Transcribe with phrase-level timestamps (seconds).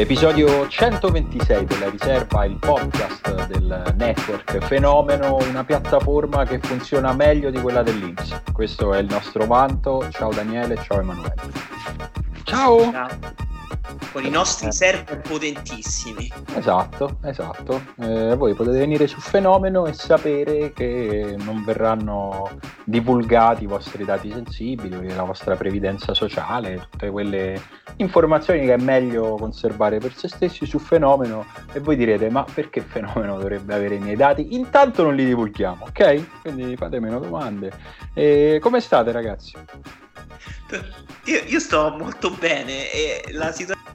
[0.00, 7.60] L'episodio 126 della riserva, il podcast del network Fenomeno, una piattaforma che funziona meglio di
[7.60, 8.40] quella dell'Inps.
[8.50, 10.08] Questo è il nostro vanto.
[10.10, 11.34] Ciao Daniele, ciao Emanuele.
[12.44, 12.90] Ciao.
[12.90, 13.08] ciao
[14.12, 14.72] con i nostri eh.
[14.72, 16.30] server potentissimi.
[16.54, 17.82] Esatto, esatto.
[18.00, 24.30] Eh, voi potete venire su Fenomeno e sapere che non verranno divulgati i vostri dati
[24.30, 27.60] sensibili, la vostra previdenza sociale, tutte quelle
[28.02, 32.80] informazioni che è meglio conservare per se stessi su Fenomeno e voi direte ma perché
[32.80, 34.54] Fenomeno dovrebbe avere i miei dati?
[34.54, 36.40] Intanto non li divulghiamo, ok?
[36.42, 37.72] Quindi fate meno domande.
[38.14, 39.56] E come state ragazzi?
[41.24, 43.88] Io, io sto molto bene e la situazione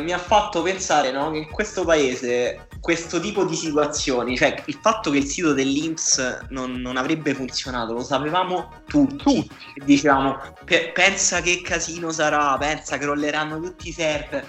[0.00, 4.78] mi ha fatto pensare no, che in questo paese questo tipo di situazioni, cioè il
[4.78, 9.16] fatto che il sito dell'Inps non, non avrebbe funzionato, lo sapevamo tutti.
[9.16, 9.56] tutti.
[9.82, 14.46] Dicevamo, pe- pensa che casino sarà, pensa che rolleranno tutti i server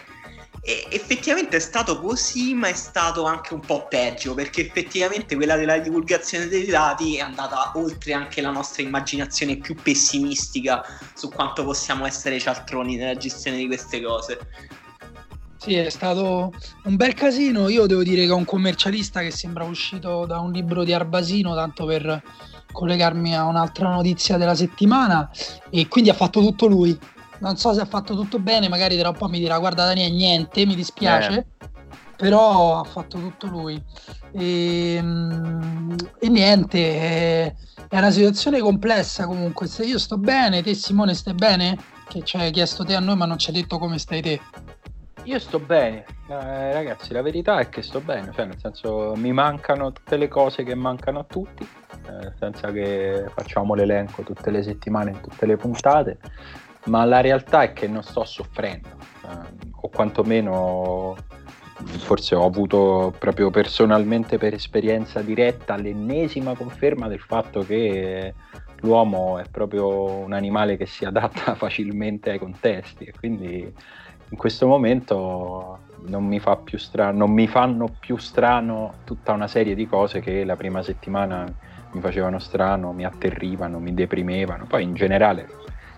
[0.60, 5.56] e effettivamente è stato così, ma è stato anche un po' peggio, perché effettivamente quella
[5.56, 10.84] della divulgazione dei dati è andata oltre anche la nostra immaginazione più pessimistica
[11.14, 14.40] su quanto possiamo essere cialtroni nella gestione di queste cose.
[15.66, 17.70] Sì, è stato un bel casino.
[17.70, 21.56] Io devo dire che ho un commercialista che sembra uscito da un libro di Arbasino,
[21.56, 22.22] tanto per
[22.72, 25.28] collegarmi a un'altra notizia della settimana,
[25.72, 26.96] e quindi ha fatto tutto lui
[27.40, 30.14] non so se ha fatto tutto bene, magari tra un po' mi dirà guarda Daniele
[30.14, 31.70] niente, mi dispiace, eh.
[32.16, 33.82] però ha fatto tutto lui.
[34.32, 37.56] E, ehm, e niente, è,
[37.90, 41.78] è, una situazione complessa comunque, se io sto bene, te Simone stai bene?
[42.08, 44.40] Che ci hai chiesto te a noi ma non ci hai detto come stai te.
[45.26, 49.32] Io sto bene, eh, ragazzi, la verità è che sto bene, cioè nel senso mi
[49.32, 54.62] mancano tutte le cose che mancano a tutti, eh, senza che facciamo l'elenco tutte le
[54.62, 56.20] settimane in tutte le puntate,
[56.86, 58.90] ma la realtà è che non sto soffrendo,
[59.24, 61.16] eh, o quantomeno
[61.98, 68.34] forse ho avuto proprio personalmente per esperienza diretta l'ennesima conferma del fatto che
[68.82, 73.74] l'uomo è proprio un animale che si adatta facilmente ai contesti e quindi
[74.30, 79.48] in questo momento non mi, fa più strano, non mi fanno più strano tutta una
[79.48, 81.46] serie di cose che la prima settimana
[81.92, 85.48] mi facevano strano, mi atterrivano, mi deprimevano, poi in generale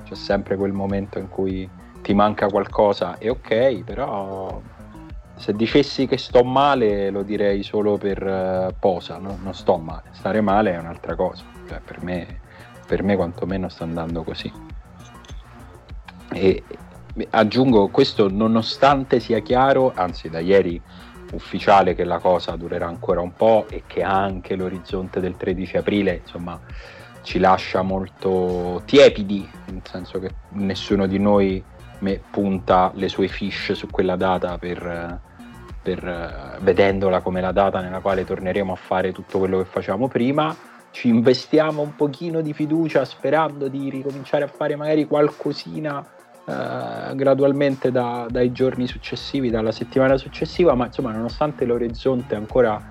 [0.04, 1.70] c'è sempre quel momento in cui
[2.02, 4.62] ti manca qualcosa e ok, però
[5.36, 9.38] se dicessi che sto male lo direi solo per uh, posa, no?
[9.42, 12.40] non sto male, stare male è un'altra cosa, cioè, per, me,
[12.86, 14.52] per me quantomeno sta andando così.
[16.34, 16.64] E
[17.30, 20.82] aggiungo questo nonostante sia chiaro, anzi da ieri
[21.34, 26.22] ufficiale che la cosa durerà ancora un po' e che anche l'orizzonte del 13 aprile,
[26.24, 26.60] insomma,
[27.22, 31.64] ci lascia molto tiepidi, nel senso che nessuno di noi
[32.30, 35.20] punta le sue fish su quella data per,
[35.82, 40.56] per, vedendola come la data nella quale torneremo a fare tutto quello che facciamo prima.
[40.92, 46.06] Ci investiamo un pochino di fiducia sperando di ricominciare a fare magari qualcosina
[46.50, 52.82] eh, gradualmente da, dai giorni successivi, dalla settimana successiva, ma insomma nonostante l'orizzonte ancora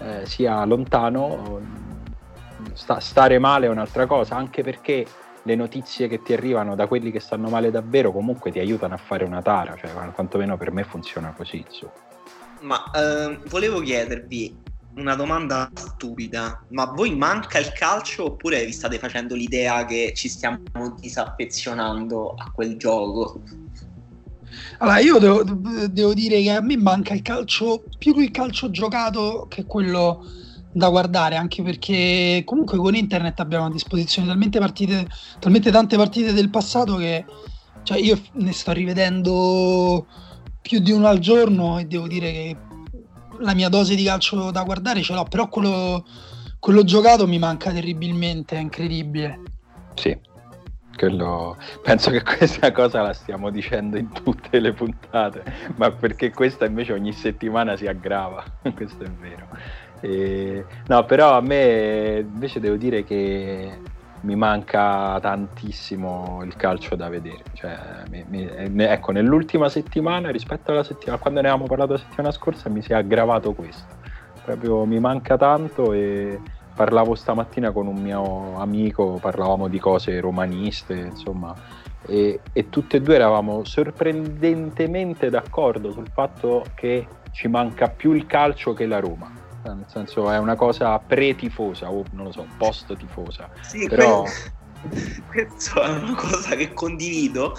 [0.00, 1.60] eh, sia lontano,
[2.72, 5.06] sta, stare male è un'altra cosa, anche perché
[5.42, 8.96] le notizie che ti arrivano da quelli che stanno male davvero comunque ti aiutano a
[8.96, 11.58] fare una tara, cioè quantomeno per me funziona così.
[11.58, 11.92] Insomma.
[12.60, 14.63] Ma eh, volevo chiedervi
[14.96, 20.28] una domanda stupida, ma voi manca il calcio oppure vi state facendo l'idea che ci
[20.28, 20.60] stiamo
[21.00, 23.42] disaffezionando a quel gioco?
[24.78, 25.42] Allora, io devo,
[25.88, 30.24] devo dire che a me manca il calcio, più il calcio giocato che quello
[30.74, 35.06] da guardare anche perché comunque con internet abbiamo a disposizione talmente, partite,
[35.38, 37.24] talmente tante partite del passato che
[37.84, 40.06] cioè io ne sto rivedendo
[40.60, 42.56] più di uno al giorno e devo dire che
[43.40, 46.04] la mia dose di calcio da guardare ce l'ho, però quello,
[46.58, 49.40] quello giocato mi manca terribilmente, è incredibile.
[49.94, 50.16] Sì,
[50.96, 55.42] quello, penso che questa cosa la stiamo dicendo in tutte le puntate,
[55.76, 58.44] ma perché questa invece ogni settimana si aggrava,
[58.74, 59.48] questo è vero.
[60.00, 63.80] E, no, però a me invece devo dire che
[64.24, 67.42] mi manca tantissimo il calcio da vedere.
[67.52, 67.76] Cioè,
[68.10, 72.68] mi, mi, ecco, nell'ultima settimana rispetto alla settimana, quando ne avevamo parlato la settimana scorsa,
[72.68, 74.02] mi si è aggravato questo.
[74.42, 76.40] Proprio mi manca tanto e
[76.74, 81.54] parlavo stamattina con un mio amico, parlavamo di cose romaniste, insomma,
[82.06, 88.26] e, e tutte e due eravamo sorprendentemente d'accordo sul fatto che ci manca più il
[88.26, 93.48] calcio che la Roma nel senso è una cosa pre-tifosa o non lo so, post-tifosa.
[93.62, 94.24] Sì, però...
[95.26, 97.56] questa è una cosa che condivido.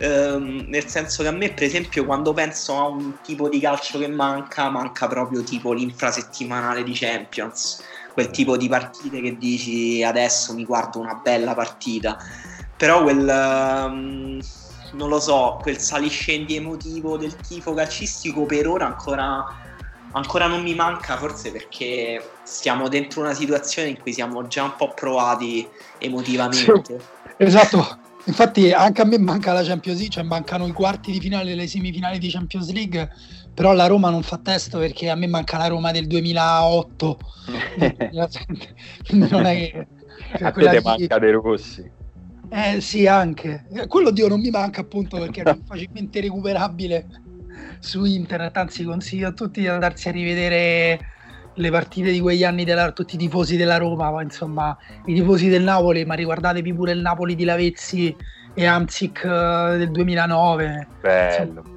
[0.00, 3.98] Ehm, nel senso che a me, per esempio, quando penso a un tipo di calcio
[3.98, 7.82] che manca, manca proprio tipo l'infrasettimanale di Champions,
[8.12, 12.16] quel tipo di partite che dici adesso mi guardo una bella partita,
[12.76, 13.26] però quel...
[13.26, 14.40] Um,
[14.92, 19.44] non lo so, quel saliscendi emotivo del tifo calcistico per ora ancora,
[20.18, 24.74] ancora non mi manca, forse perché stiamo dentro una situazione in cui siamo già un
[24.76, 25.66] po' provati
[25.98, 26.82] emotivamente.
[26.84, 26.94] Sì,
[27.38, 31.52] esatto, infatti anche a me manca la Champions League, cioè mancano i quarti di finale
[31.52, 33.10] e le semifinali di Champions League,
[33.54, 37.18] però la Roma non fa testo perché a me manca la Roma del 2008.
[39.12, 39.86] non è che...
[40.40, 41.90] A te te manca dei rossi.
[42.50, 43.66] Eh sì, anche.
[43.86, 47.06] Quello Dio non mi manca appunto perché è facilmente recuperabile
[47.80, 50.98] su internet, anzi consiglio a tutti di andarsi a rivedere
[51.54, 54.76] le partite di quegli anni della, tutti i tifosi della Roma, ma insomma
[55.06, 58.14] i tifosi del Napoli, ma riguardatevi pure il Napoli di Lavezzi
[58.54, 60.88] e Amsic uh, del 2009.
[61.00, 61.76] Bello.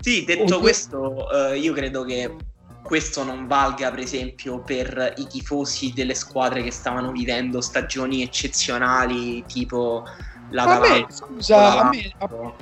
[0.00, 2.34] Sì, detto questo, uh, io credo che
[2.82, 9.44] questo non valga per esempio per i tifosi delle squadre che stavano vivendo stagioni eccezionali
[9.44, 10.04] tipo
[10.50, 12.54] la Vabbè, scusa, a me, a,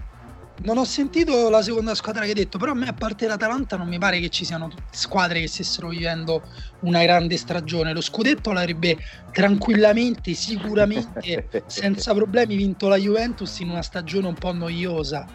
[0.62, 3.76] non ho sentito la seconda squadra che hai detto, però a me a parte l'Atalanta
[3.76, 6.42] non mi pare che ci siano squadre che stessero vivendo
[6.80, 7.92] una grande stagione.
[7.92, 8.96] Lo scudetto l'avrebbe
[9.32, 15.26] tranquillamente, sicuramente, senza problemi vinto la Juventus in una stagione un po' noiosa.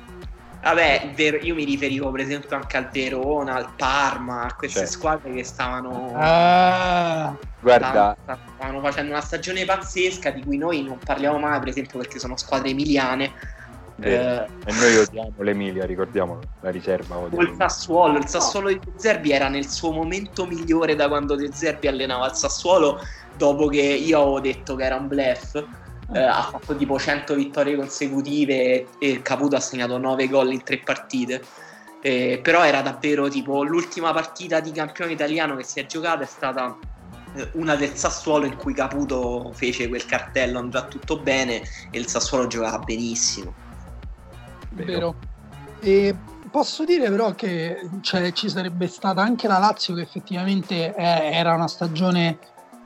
[0.62, 4.94] Vabbè, io mi riferivo per esempio anche al Verona, al Parma, a queste certo.
[4.94, 8.15] squadre che stavano, ah, guarda.
[8.21, 12.38] stavano facendo una stagione pazzesca di cui noi non parliamo mai, per esempio perché sono
[12.38, 13.33] squadre emiliane.
[13.99, 17.17] Eh, e noi odiamo l'Emilia, ricordiamo la riserva.
[17.17, 21.35] O il Sassuolo, il Sassuolo di De Zerbi era nel suo momento migliore da quando
[21.35, 22.99] De Zerbi allenava il Sassuolo,
[23.38, 25.65] dopo che io avevo detto che era un blef
[26.13, 30.79] eh, ha fatto tipo 100 vittorie consecutive e Caputo ha segnato 9 gol in 3
[30.79, 31.41] partite.
[32.01, 36.25] Eh, però era davvero tipo l'ultima partita di campione italiano che si è giocata è
[36.25, 36.75] stata
[37.35, 41.61] eh, una del Sassuolo in cui Caputo fece quel cartello andrà tutto bene
[41.91, 43.53] e il Sassuolo giocava benissimo.
[44.73, 45.15] Vero.
[45.79, 46.15] E
[46.50, 51.53] posso dire però che cioè, ci sarebbe stata anche la Lazio che effettivamente è, era
[51.53, 52.38] una stagione,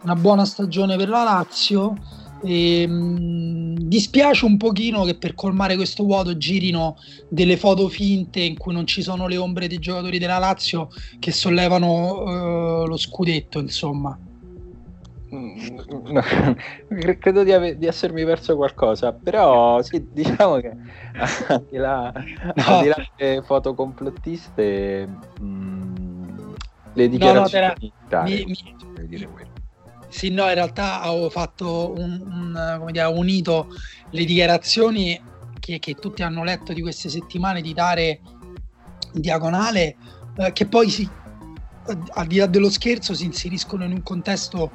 [0.03, 1.95] una buona stagione per la Lazio
[2.43, 6.97] e, mh, dispiace un pochino che per colmare questo vuoto girino
[7.29, 10.89] delle foto finte in cui non ci sono le ombre dei giocatori della Lazio
[11.19, 14.17] che sollevano uh, lo scudetto, insomma.
[15.35, 16.21] No,
[17.19, 20.75] credo di, ave- di, essermi perso qualcosa, però sì, diciamo che
[21.47, 22.11] anche là,
[22.55, 22.63] no.
[22.63, 25.07] al di là delle foto complottiste,
[25.39, 26.53] mh,
[26.93, 29.29] le dichiarazioni no, no, mi, mi, dire
[30.07, 33.67] sì, no, in realtà avevo fatto un, un come dire, unito
[34.11, 35.19] le dichiarazioni
[35.59, 38.21] che, che, tutti hanno letto di queste settimane di dare
[39.11, 39.97] diagonale,
[40.37, 41.05] eh, che poi si,
[42.13, 44.71] al di là dello scherzo si inseriscono in un contesto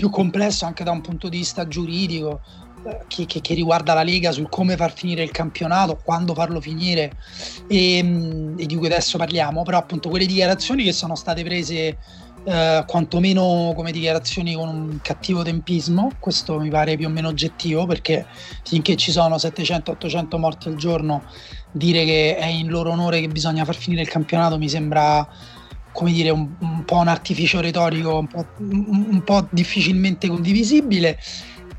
[0.00, 2.40] più complesso anche da un punto di vista giuridico,
[2.86, 6.58] eh, che, che, che, riguarda la Lega sul come far finire il campionato, quando farlo
[6.58, 7.12] finire
[7.68, 7.98] e,
[8.56, 11.98] e, di cui adesso parliamo, però appunto quelle dichiarazioni che sono state prese
[12.44, 17.84] eh, quantomeno come dichiarazioni con un cattivo tempismo, questo mi pare più o meno oggettivo
[17.84, 18.24] perché
[18.64, 21.24] finché ci sono 700-800 morti al giorno
[21.72, 25.28] dire che è in loro onore che bisogna far finire il campionato mi sembra
[25.92, 31.18] come dire un, un po' un artificio retorico un po', un, po' difficilmente condivisibile.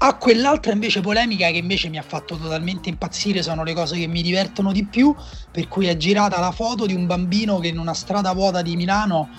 [0.04, 4.08] A quell'altra invece polemica che invece mi ha fatto totalmente impazzire sono le cose che
[4.08, 5.16] mi divertono di più
[5.52, 8.76] per cui è girata la foto di un bambino che in una strada vuota di
[8.76, 9.30] Milano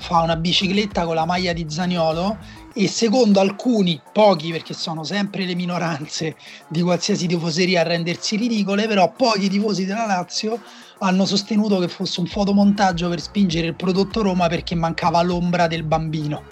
[0.00, 2.38] fa una bicicletta con la maglia di Zaniolo
[2.72, 6.36] e secondo alcuni, pochi perché sono sempre le minoranze
[6.68, 10.60] di qualsiasi tifoseria a rendersi ridicole, però pochi tifosi della Lazio
[11.00, 15.82] hanno sostenuto che fosse un fotomontaggio per spingere il prodotto Roma perché mancava l'ombra del
[15.82, 16.44] bambino.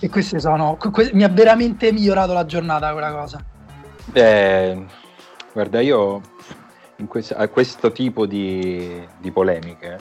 [0.00, 0.76] E queste sono.
[0.76, 3.44] Que- mi ha veramente migliorato la giornata quella cosa.
[4.12, 4.86] Eh,
[5.52, 6.20] guarda, io
[7.06, 9.98] questo, a questo tipo di, di polemiche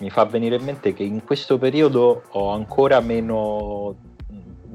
[0.00, 3.96] mi fa venire in mente che in questo periodo ho ancora meno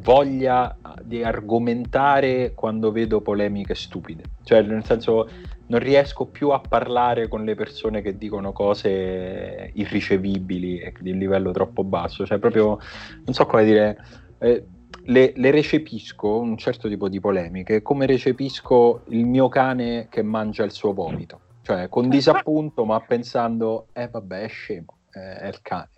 [0.03, 4.23] voglia di argomentare quando vedo polemiche stupide.
[4.43, 5.29] Cioè, nel senso,
[5.67, 11.17] non riesco più a parlare con le persone che dicono cose irricevibili e di un
[11.17, 12.25] livello troppo basso.
[12.25, 12.79] Cioè, proprio,
[13.25, 13.97] non so come dire,
[14.39, 14.65] eh,
[15.05, 20.63] le, le, recepisco un certo tipo di polemiche come recepisco il mio cane che mangia
[20.63, 21.39] il suo vomito.
[21.61, 25.89] Cioè, con disappunto, ma pensando, eh vabbè, è scemo è il cane.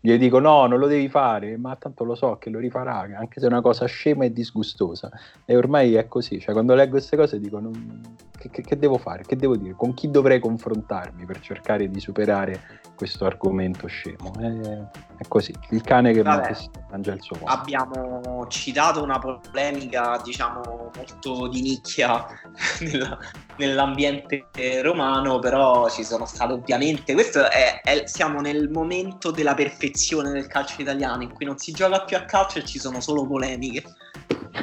[0.00, 3.40] Gli dico no, non lo devi fare, ma tanto lo so che lo rifarà, anche
[3.40, 5.10] se è una cosa scema e disgustosa.
[5.44, 8.16] E ormai è così, cioè quando leggo queste cose dico non...
[8.38, 12.00] che, che, che, devo fare, che devo dire, con chi dovrei confrontarmi per cercare di
[12.00, 12.60] superare
[12.96, 14.32] questo argomento scemo.
[14.40, 16.56] È, è così, il cane che Vabbè,
[16.90, 17.54] mangia il suo cuore.
[17.54, 22.26] Abbiamo citato una polemica, diciamo, molto di nicchia
[22.80, 23.18] nella,
[23.58, 24.48] nell'ambiente
[24.82, 30.48] romano, però ci sono state ovviamente, questo è, è, siamo nel momento della perfezione del
[30.48, 33.84] calcio italiano, in cui non si gioca più a calcio e ci sono solo polemiche.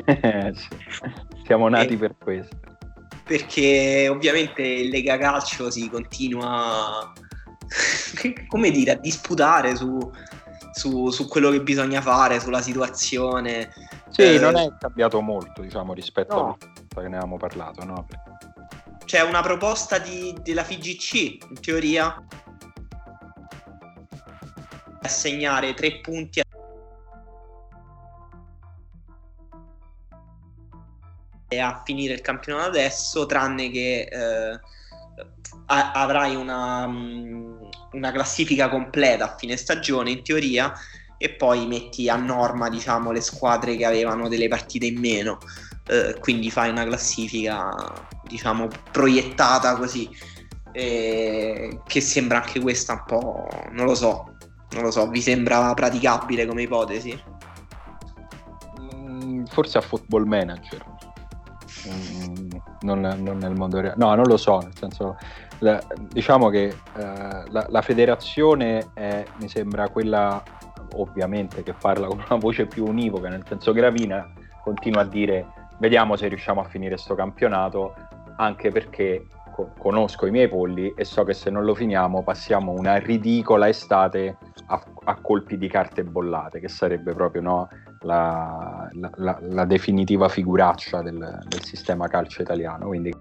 [1.46, 2.58] Siamo nati e, per questo.
[3.24, 7.14] Perché ovviamente in Lega Calcio si continua
[8.48, 10.12] come dire, a disputare su,
[10.74, 13.74] su, su, quello che bisogna fare, sulla situazione.
[14.10, 16.58] Sì, eh, non è cambiato molto, diciamo, rispetto no.
[16.60, 18.08] a che ne avevamo parlato, no?
[19.06, 21.14] C'è una proposta di, della FIGC,
[21.50, 22.24] in teoria,
[25.02, 26.44] assegnare tre punti a
[31.60, 34.60] a finire il campionato adesso, tranne che eh,
[35.66, 37.62] avrai una, mm,
[37.94, 40.74] una, classifica completa a fine stagione in teoria
[41.18, 45.38] e poi metti a norma diciamo le squadre che avevano delle partite in meno.
[45.88, 47.74] Eh, quindi fai una classifica
[48.24, 50.10] diciamo proiettata così.
[50.72, 54.38] Eh, che sembra anche questa un po' non lo so
[54.72, 57.22] non lo so vi sembra praticabile come ipotesi?
[58.82, 60.84] Mm, forse a football manager
[62.82, 63.96] non, non, nel mondo reale.
[63.98, 65.18] No non lo so nel senso
[65.60, 70.42] la, diciamo che eh, la, la, federazione è, mi sembra quella
[70.96, 74.32] ovviamente che parla con una voce più univoca, nel senso Gravina
[74.64, 75.46] continua a dire
[75.78, 77.94] vediamo se riusciamo a finire questo campionato,
[78.38, 82.72] anche perché co- conosco i miei polli e so che se non lo finiamo passiamo
[82.72, 84.38] una ridicola estate
[84.68, 87.70] a, a colpi di carte bollate, che sarebbe proprio no,
[88.04, 92.88] la, la, la, definitiva figuraccia del, del sistema calcio italiano.
[92.88, 93.14] Quindi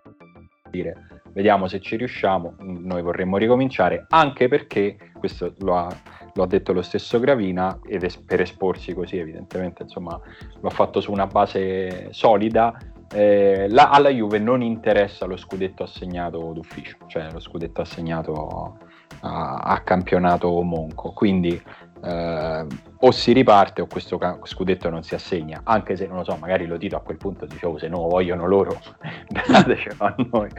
[0.70, 5.88] dire vediamo se ci riusciamo, noi vorremmo ricominciare, anche perché, questo lo ha,
[6.34, 10.18] lo ha detto lo stesso Gravina, ed es- per esporsi così evidentemente, insomma,
[10.60, 12.76] lo ha fatto su una base solida,
[13.12, 18.78] eh, la, alla Juve non interessa lo scudetto assegnato d'ufficio, cioè lo scudetto assegnato
[19.20, 21.60] a, a campionato monco, quindi
[22.02, 22.66] eh,
[23.04, 26.66] o si riparte o questo scudetto non si assegna, anche se non lo so, magari
[26.66, 28.80] lo Tito a quel punto dicevo se no vogliono loro,
[29.48, 30.50] datecelo a noi,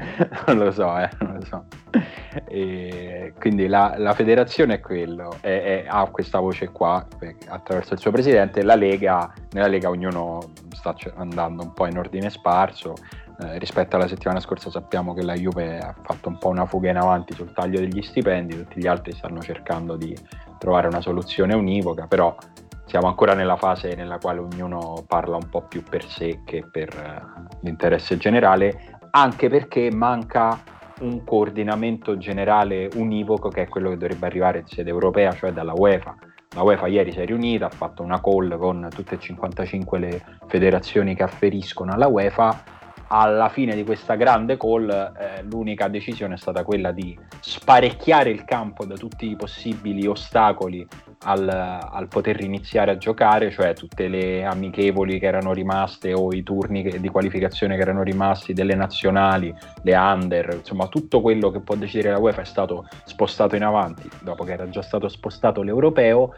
[0.48, 1.66] non lo so, eh, non lo so.
[2.48, 7.06] E quindi la, la, federazione è quello, è, è, ha questa voce qua
[7.48, 12.30] attraverso il suo presidente, la Lega, nella Lega ognuno sta andando un po' in ordine
[12.30, 12.94] sparso,
[13.40, 16.90] eh, rispetto alla settimana scorsa sappiamo che la Juve ha fatto un po' una fuga
[16.90, 20.16] in avanti sul taglio degli stipendi, tutti gli altri stanno cercando di
[20.64, 22.34] trovare una soluzione univoca, però
[22.86, 26.90] siamo ancora nella fase nella quale ognuno parla un po' più per sé che per
[26.96, 30.58] uh, l'interesse generale, anche perché manca
[31.02, 35.74] un coordinamento generale univoco che è quello che dovrebbe arrivare in sede europea, cioè dalla
[35.76, 36.16] UEFA.
[36.56, 40.24] La UEFA ieri si è riunita, ha fatto una call con tutte e 55 le
[40.48, 42.64] federazioni che afferiscono alla UEFA
[43.16, 48.44] alla fine di questa grande call eh, l'unica decisione è stata quella di sparecchiare il
[48.44, 50.86] campo da tutti i possibili ostacoli
[51.26, 56.42] al, al poter iniziare a giocare, cioè tutte le amichevoli che erano rimaste o i
[56.42, 59.54] turni che, di qualificazione che erano rimasti delle nazionali,
[59.84, 64.10] le under, insomma tutto quello che può decidere la UEFA è stato spostato in avanti
[64.24, 66.34] dopo che era già stato spostato l'europeo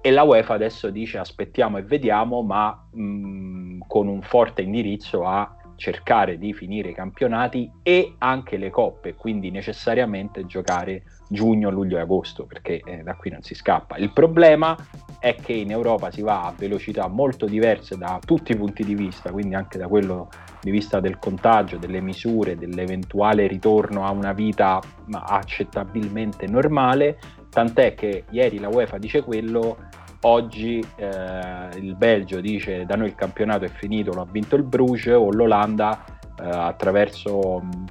[0.00, 5.54] e la UEFA adesso dice aspettiamo e vediamo ma mh, con un forte indirizzo a
[5.84, 12.00] cercare di finire i campionati e anche le coppe, quindi necessariamente giocare giugno, luglio e
[12.00, 13.98] agosto, perché eh, da qui non si scappa.
[13.98, 14.74] Il problema
[15.18, 18.94] è che in Europa si va a velocità molto diverse da tutti i punti di
[18.94, 20.28] vista, quindi anche da quello
[20.62, 27.18] di vista del contagio, delle misure, dell'eventuale ritorno a una vita accettabilmente normale,
[27.50, 29.76] tant'è che ieri la UEFA dice quello
[30.24, 34.62] oggi eh, il Belgio dice da noi il campionato è finito, lo ha vinto il
[34.62, 36.04] Bruges o l'Olanda
[36.40, 37.84] eh, attraverso mh, mm,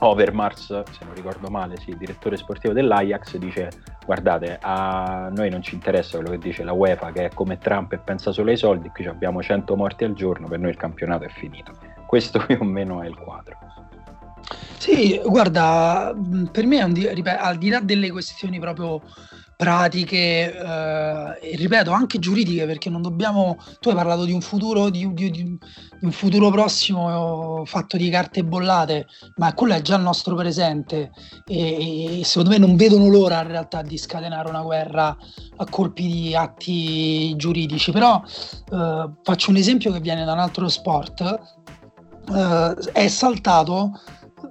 [0.00, 3.70] Overmars, se non ricordo male, sì, direttore sportivo dell'Ajax dice
[4.04, 7.92] guardate a noi non ci interessa quello che dice la UEFA che è come Trump
[7.92, 11.24] e pensa solo ai soldi, qui abbiamo 100 morti al giorno, per noi il campionato
[11.24, 11.72] è finito.
[12.06, 13.56] Questo più o meno è il quadro.
[14.78, 19.02] Sì, guarda, mm, per me di, ripeto, al di là delle questioni proprio
[19.58, 23.58] pratiche, eh, ripeto, anche giuridiche, perché non dobbiamo.
[23.80, 25.58] Tu hai parlato di un futuro, di, di, di,
[26.02, 31.10] un futuro prossimo fatto di carte bollate, ma quello è già il nostro presente.
[31.44, 35.16] E, e, secondo me non vedono l'ora in realtà di scatenare una guerra
[35.56, 37.90] a colpi di atti giuridici.
[37.90, 41.40] Però eh, faccio un esempio che viene da un altro sport.
[42.32, 43.90] Eh, è saltato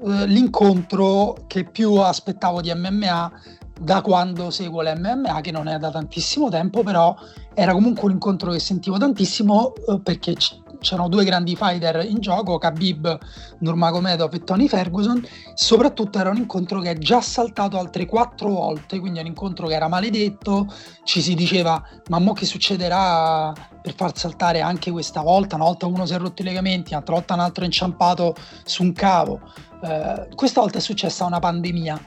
[0.05, 3.31] eh, l'incontro che più aspettavo di MMA
[3.79, 7.15] da quando seguo l'MMA, che non è da tantissimo tempo, però
[7.53, 12.19] era comunque un incontro che sentivo tantissimo eh, perché c- c'erano due grandi fighter in
[12.19, 13.17] gioco, Khabib
[13.59, 18.99] Nurmagomedov e Tony Ferguson, soprattutto era un incontro che è già saltato altre quattro volte,
[18.99, 20.67] quindi è un incontro che era maledetto,
[21.03, 25.85] ci si diceva ma mo che succederà per far saltare anche questa volta, una volta
[25.85, 29.41] uno si è rotto i legamenti, un'altra volta un altro è inciampato su un cavo,
[29.81, 31.99] eh, questa volta è successa una pandemia.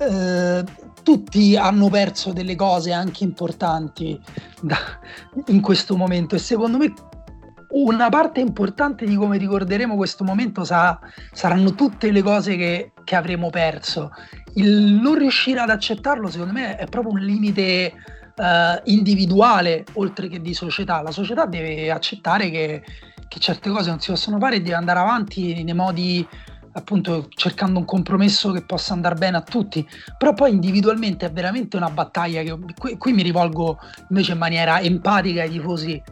[0.00, 0.64] Eh,
[1.02, 4.18] tutti hanno perso delle cose anche importanti
[4.60, 4.76] da,
[5.46, 6.92] in questo momento e secondo me
[7.70, 10.98] una parte importante di come ricorderemo questo momento sa,
[11.32, 14.10] saranno tutte le cose che, che, avremo perso.
[14.54, 17.92] Il non riuscire ad accettarlo, secondo me, è proprio un limite
[18.36, 21.02] uh, individuale oltre che di società.
[21.02, 22.82] La società deve accettare che,
[23.28, 26.26] che certe cose non si possono fare e deve andare avanti nei modi
[26.72, 31.76] appunto cercando un compromesso che possa andare bene a tutti, però poi individualmente è veramente
[31.76, 33.78] una battaglia che qui, qui mi rivolgo
[34.10, 36.02] invece in maniera empatica ai tifosi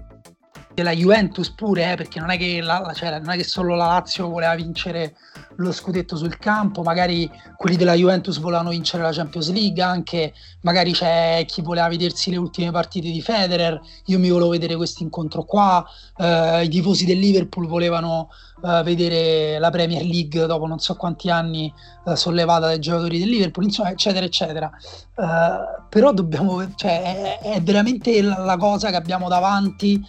[0.77, 3.87] della Juventus pure, eh, perché non è, che la, cioè, non è che solo la
[3.87, 5.17] Lazio voleva vincere
[5.57, 10.93] lo scudetto sul campo, magari quelli della Juventus volevano vincere la Champions League, anche magari
[10.93, 15.45] c'è chi voleva vedersi le ultime partite di Federer, io mi volevo vedere questo incontro
[15.45, 15.83] qua,
[16.19, 18.29] eh, i tifosi del Liverpool volevano
[18.65, 21.73] eh, vedere la Premier League dopo non so quanti anni
[22.07, 24.71] eh, sollevata dai giocatori del Liverpool, insomma, eccetera, eccetera.
[24.71, 30.05] Eh, però dobbiamo, cioè, è, è veramente la, la cosa che abbiamo davanti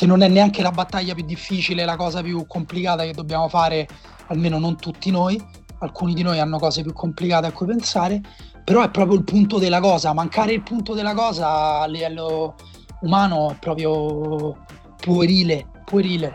[0.00, 3.88] che non è neanche la battaglia più difficile, la cosa più complicata che dobbiamo fare,
[4.28, 5.38] almeno non tutti noi,
[5.80, 8.20] alcuni di noi hanno cose più complicate a cui pensare,
[8.64, 12.54] però è proprio il punto della cosa, mancare il punto della cosa a livello
[13.00, 14.56] umano è proprio
[14.96, 16.32] puerile, puerile.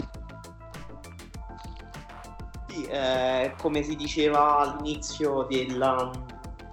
[2.95, 6.10] Eh, come si diceva all'inizio della,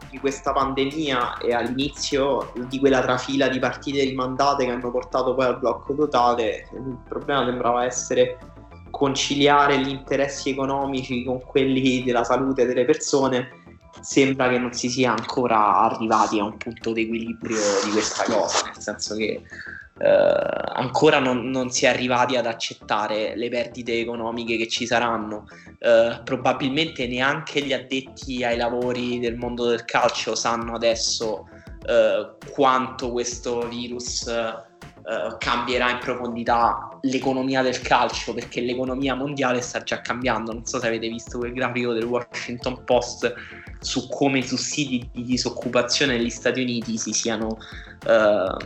[0.08, 5.46] di questa pandemia e all'inizio di quella trafila di partite rimandate che hanno portato poi
[5.46, 8.38] al blocco totale, il problema sembrava essere
[8.90, 13.60] conciliare gli interessi economici con quelli della salute delle persone.
[14.00, 18.66] Sembra che non si sia ancora arrivati a un punto di equilibrio di questa cosa,
[18.66, 19.42] nel senso che
[19.98, 20.06] eh,
[20.74, 25.46] ancora non, non, si è arrivati ad accettare le perdite economiche che ci saranno.
[25.78, 31.48] Eh, probabilmente neanche gli addetti ai lavori del mondo del calcio sanno adesso
[31.86, 34.30] eh, quanto questo virus
[35.02, 40.52] Uh, cambierà in profondità l'economia del calcio perché l'economia mondiale sta già cambiando.
[40.52, 43.34] Non so se avete visto quel grafico del Washington Post
[43.80, 47.58] su come i sussidi di disoccupazione negli Stati Uniti si siano
[48.06, 48.56] uh,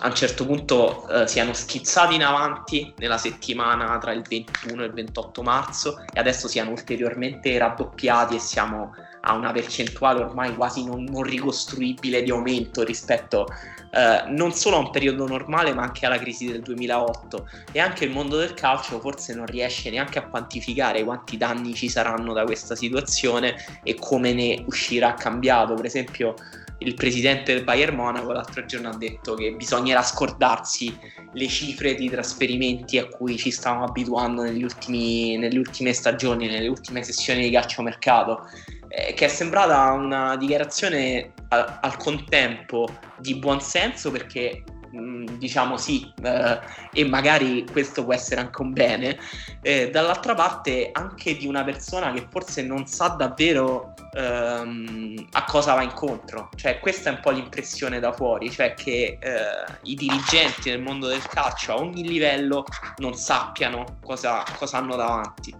[0.00, 4.86] a un certo punto eh, siano schizzati in avanti nella settimana tra il 21 e
[4.86, 10.84] il 28 marzo e adesso siano ulteriormente raddoppiati e siamo a una percentuale ormai quasi
[10.84, 13.46] non, non ricostruibile di aumento rispetto
[13.90, 18.04] eh, non solo a un periodo normale ma anche alla crisi del 2008 e anche
[18.04, 22.44] il mondo del calcio forse non riesce neanche a quantificare quanti danni ci saranno da
[22.44, 25.74] questa situazione e come ne uscirà cambiato.
[25.74, 26.34] Per esempio
[26.78, 30.96] il presidente del Bayern Monaco l'altro giorno ha detto che bisognerà scordarsi
[31.32, 37.02] le cifre di trasferimenti a cui ci stavamo abituando ultimi, nelle ultime stagioni, nelle ultime
[37.02, 38.48] sessioni di calciomercato,
[38.88, 42.88] eh, che è sembrata una dichiarazione al, al contempo
[43.18, 44.62] di buonsenso perché
[44.96, 46.60] Mm, diciamo sì, eh,
[46.92, 49.18] e magari questo può essere anche un bene,
[49.60, 55.74] eh, dall'altra parte anche di una persona che forse non sa davvero ehm, a cosa
[55.74, 59.38] va incontro, cioè questa è un po' l'impressione da fuori, cioè che eh,
[59.82, 62.64] i dirigenti nel mondo del calcio a ogni livello
[62.98, 65.54] non sappiano cosa, cosa hanno davanti.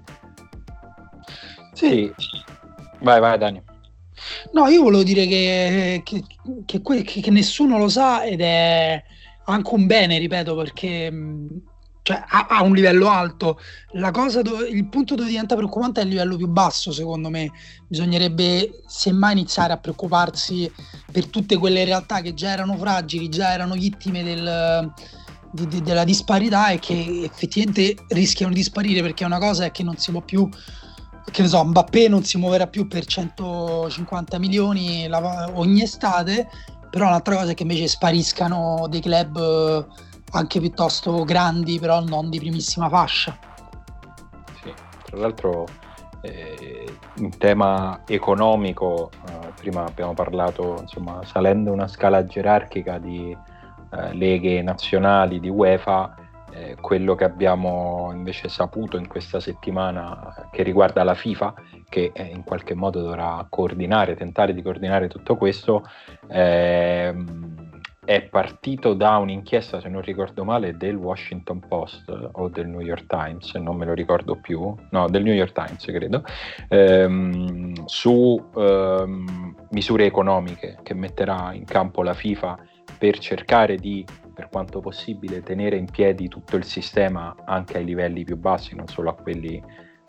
[1.75, 2.13] Sì,
[3.01, 3.63] vai vai Dani.
[4.53, 6.25] No, io volevo dire che, che,
[6.67, 9.03] che, che, nessuno lo sa ed è
[9.45, 11.11] anche un bene, ripeto, perché
[12.09, 13.61] cioè, a, a, un livello alto.
[13.93, 17.51] Dove, il punto dove diventa preoccupante è il livello più basso, secondo me.
[17.87, 20.73] Bisognerebbe semmai iniziare a preoccuparsi
[21.13, 24.91] per tutte quelle realtà che già erano fragili, già erano vittime del,
[25.53, 29.83] di, di, della disparità e che effettivamente rischiano di sparire perché è una cosa che
[29.83, 30.49] non si può più
[31.31, 36.49] che ne so, Mbappé non si muoverà più per 150 milioni la, ogni estate,
[36.91, 39.87] però un'altra cosa è che invece spariscano dei club eh,
[40.33, 43.37] anche piuttosto grandi, però non di primissima fascia.
[44.63, 44.73] Sì,
[45.05, 45.67] tra l'altro
[46.23, 53.37] eh, in tema economico, eh, prima abbiamo parlato, insomma, salendo una scala gerarchica di
[53.91, 56.15] eh, leghe nazionali di UEFA,
[56.53, 61.55] eh, quello che abbiamo invece saputo in questa settimana che riguarda la FIFA,
[61.89, 65.85] che eh, in qualche modo dovrà coordinare, tentare di coordinare tutto questo,
[66.29, 72.81] ehm, è partito da un'inchiesta, se non ricordo male, del Washington Post o del New
[72.81, 76.25] York Times, non me lo ricordo più, no, del New York Times credo,
[76.69, 82.59] ehm, su ehm, misure economiche che metterà in campo la FIFA
[82.97, 84.03] per cercare di,
[84.39, 88.87] per quanto possibile, tenere in piedi tutto il sistema anche ai livelli più bassi, non
[88.87, 89.61] solo a quelli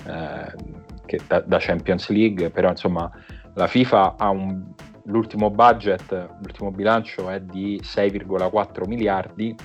[0.06, 3.10] eh, da, da Champions League, però insomma
[3.56, 4.72] la FIFA ha un
[5.06, 6.12] l'ultimo budget,
[6.44, 9.56] l'ultimo bilancio è di 6,4 miliardi,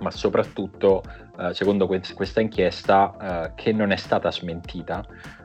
[0.00, 1.04] ma soprattutto,
[1.38, 5.04] eh, secondo questa inchiesta, eh, che non è stata smentita,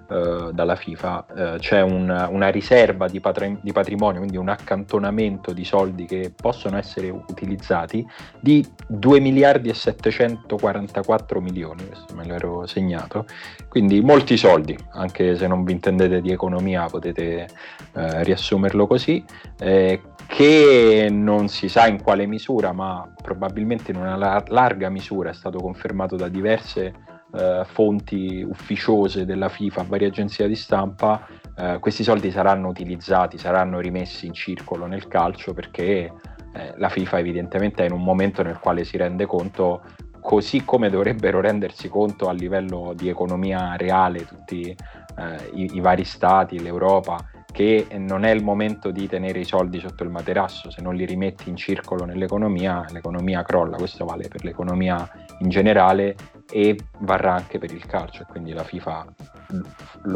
[0.10, 5.54] eh, dalla FIFA, eh, c'è un, una riserva di, patri- di, patrimonio, quindi un accantonamento
[5.54, 8.04] di soldi che possono essere utilizzati
[8.40, 13.26] di 2 miliardi e 744 milioni, questo me l'ero segnato,
[13.68, 17.48] quindi molti soldi, anche se non vi intendete di economia potete
[17.94, 19.24] eh, riassumerlo così,
[19.60, 24.16] eh, che non si sa in quale misura, ma probabilmente in una
[24.48, 30.56] larga misura è stato confermato da diverse eh, fonti ufficiose della FIFA, varie agenzie di
[30.56, 36.12] stampa, eh, questi soldi saranno utilizzati, saranno rimessi in circolo nel calcio perché
[36.54, 39.82] eh, la FIFA evidentemente è in un momento nel quale si rende conto,
[40.20, 46.04] così come dovrebbero rendersi conto a livello di economia reale tutti eh, i, i vari
[46.04, 47.18] stati, l'Europa,
[47.52, 51.06] che non è il momento di tenere i soldi sotto il materasso, se non li
[51.06, 56.16] rimetti in circolo nell'economia, l'economia crolla, questo vale per l'economia in generale
[56.52, 59.06] e varrà anche per il calcio, quindi la FIFA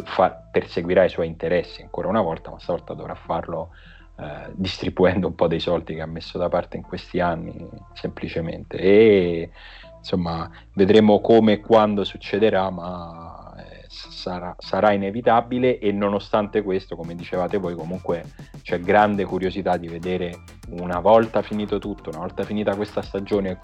[0.03, 3.69] fa, perseguirà i suoi interessi ancora una volta, ma stavolta dovrà farlo
[4.17, 8.77] eh, distribuendo un po' dei soldi che ha messo da parte in questi anni semplicemente.
[8.77, 9.49] E
[9.97, 13.43] insomma vedremo come e quando succederà, ma
[13.88, 18.23] sarà, sarà, inevitabile e nonostante questo, come dicevate voi, comunque
[18.62, 20.43] c'è grande curiosità di vedere
[20.79, 23.59] una volta finito tutto, una volta finita questa stagione,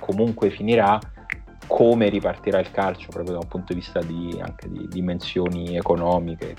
[0.00, 0.98] comunque finirà,
[1.66, 6.56] come ripartirà il calcio proprio da un punto di vista di, anche di dimensioni economiche.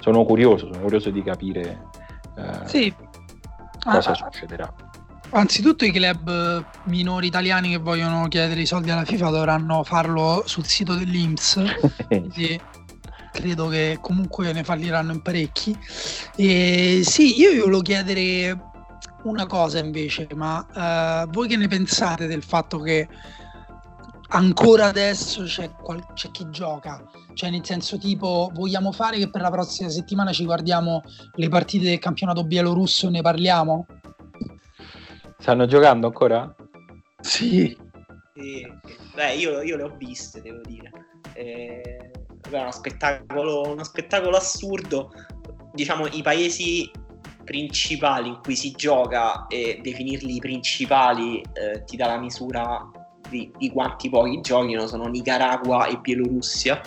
[0.00, 1.88] Sono curioso, sono curioso di capire
[2.36, 2.94] eh, sì.
[3.82, 4.72] cosa ah, succederà.
[5.30, 10.64] Anzitutto i club minori italiani che vogliono chiedere i soldi alla FIFA dovranno farlo sul
[10.64, 11.60] sito dell'Inps.
[12.06, 12.60] quindi
[13.32, 15.76] credo che comunque ne falliranno in parecchi.
[16.36, 18.72] E sì, io vi volevo chiedere
[19.24, 23.08] una cosa invece, ma uh, voi che ne pensate del fatto che
[24.28, 27.02] ancora adesso c'è, qual- c'è, chi gioca?
[27.34, 31.02] Cioè, nel senso, tipo, vogliamo fare che per la prossima settimana ci guardiamo
[31.34, 33.86] le partite del campionato bielorusso e ne parliamo?
[35.38, 36.54] Stanno giocando ancora?
[37.20, 37.76] Sì.
[38.34, 38.66] sì.
[39.14, 40.90] Beh, io, io, le ho viste, devo dire.
[41.34, 42.10] Eh,
[42.50, 45.10] è uno spettacolo, uno spettacolo assurdo.
[45.72, 46.90] Diciamo, i paesi
[47.44, 52.90] principali in cui si gioca e definirli principali eh, ti dà la misura
[53.28, 56.80] di, di, quanti pochi giochino sono Nicaragua e Bielorussia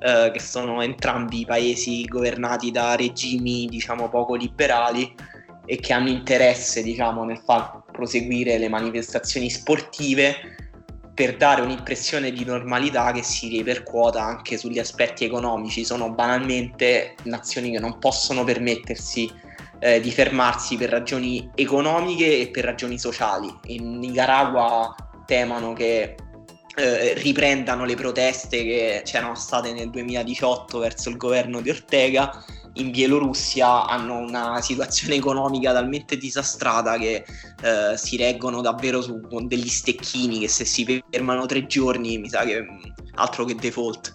[0.00, 5.14] eh, che sono entrambi paesi governati da regimi diciamo poco liberali
[5.70, 10.56] e che hanno interesse diciamo, nel far proseguire le manifestazioni sportive
[11.12, 15.84] per dare un'impressione di normalità che si ripercuota anche sugli aspetti economici.
[15.84, 19.28] Sono banalmente nazioni che non possono permettersi
[19.80, 23.52] eh, di fermarsi per ragioni economiche e per ragioni sociali.
[23.66, 24.94] In Nicaragua
[25.26, 26.16] temono che
[26.76, 32.44] eh, riprendano le proteste che c'erano state nel 2018 verso il governo di Ortega
[32.78, 37.24] in Bielorussia hanno una situazione economica talmente disastrata che
[37.62, 42.44] eh, si reggono davvero su, degli stecchini che se si fermano tre giorni mi sa
[42.44, 42.78] che mm,
[43.14, 44.12] altro che default.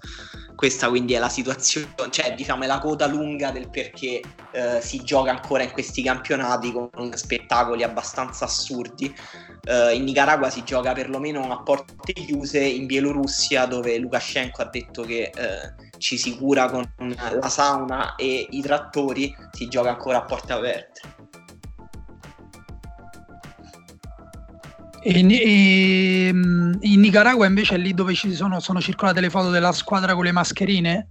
[0.55, 5.03] Questa quindi è la situazione, cioè diciamo è la coda lunga del perché eh, si
[5.03, 9.13] gioca ancora in questi campionati con spettacoli abbastanza assurdi.
[9.63, 15.01] Eh, in Nicaragua si gioca perlomeno a porte chiuse, in Bielorussia dove Lukashenko ha detto
[15.03, 20.25] che eh, ci si cura con la sauna e i trattori, si gioca ancora a
[20.25, 21.01] porte aperte.
[25.03, 29.71] E, e, in Nicaragua invece è lì dove ci sono, sono circolate le foto della
[29.71, 31.07] squadra con le mascherine?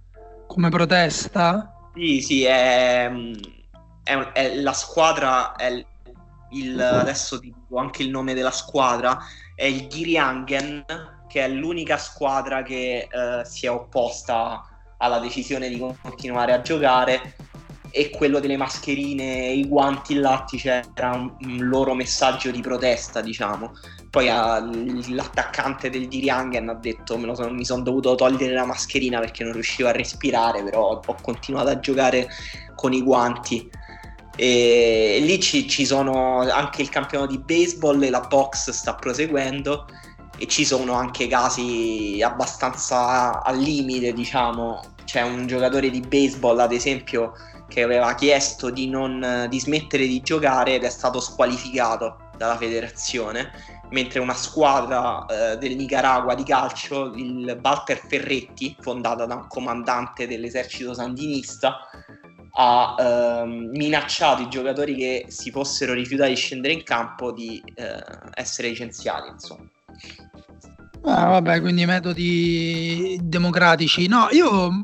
[0.53, 1.89] come protesta?
[1.95, 3.11] Sì, sì, è,
[4.03, 5.83] è, è la squadra, è
[6.51, 9.17] il, adesso ti dico anche il nome della squadra,
[9.55, 10.85] è il Giriangen,
[11.27, 14.63] che è l'unica squadra che eh, si è opposta
[14.97, 17.35] alla decisione di continuare a giocare
[17.95, 23.73] e quello delle mascherine i guanti là c'era un, un, loro messaggio di protesta diciamo.
[24.09, 24.59] Poi a,
[25.09, 29.89] l'attaccante del Diriangen ha detto son, mi sono dovuto togliere la mascherina perché non riuscivo
[29.89, 32.27] a respirare però ho continuato a giocare
[32.73, 33.69] con i guanti.
[34.35, 39.85] E lì ci, ci sono anche il campionato di baseball e la box sta proseguendo
[40.39, 44.81] e ci sono anche casi abbastanza al limite diciamo.
[45.05, 47.33] C'è un giocatore di baseball ad esempio
[47.73, 53.51] che aveva chiesto di, non, di smettere di giocare ed è stato squalificato dalla federazione,
[53.89, 60.27] mentre una squadra eh, del Nicaragua di calcio, il Walter Ferretti, fondata da un comandante
[60.27, 61.79] dell'esercito sandinista,
[62.55, 68.03] ha ehm, minacciato i giocatori che si fossero rifiutati di scendere in campo di eh,
[68.35, 69.29] essere licenziati.
[69.29, 69.67] Insomma.
[71.05, 74.07] Ah, vabbè, quindi metodi democratici.
[74.07, 74.79] No, io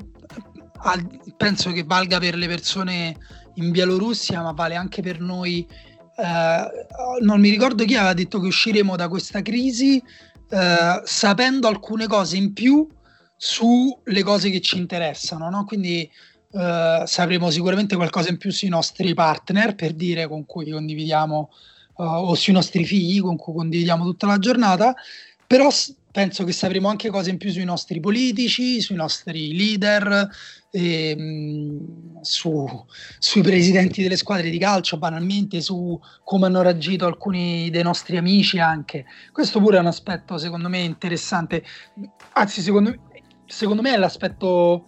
[1.37, 3.15] penso che valga per le persone
[3.55, 5.67] in Bielorussia, ma vale anche per noi.
[6.15, 10.01] Eh, non mi ricordo chi aveva detto che usciremo da questa crisi
[10.49, 12.87] eh, sapendo alcune cose in più
[13.35, 15.63] sulle cose che ci interessano, no?
[15.65, 16.09] Quindi
[16.51, 21.49] eh, sapremo sicuramente qualcosa in più sui nostri partner, per dire con cui condividiamo,
[21.97, 24.95] uh, o sui nostri figli con cui condividiamo tutta la giornata,
[25.45, 25.69] però
[26.11, 30.27] penso che sapremo anche cose in più sui nostri politici, sui nostri leader,
[30.71, 32.67] e, mh, su,
[33.17, 38.59] sui presidenti delle squadre di calcio, banalmente su come hanno reagito alcuni dei nostri amici
[38.59, 39.05] anche.
[39.31, 41.63] Questo pure è un aspetto secondo me interessante,
[42.33, 42.93] anzi secondo,
[43.45, 44.87] secondo me è l'aspetto,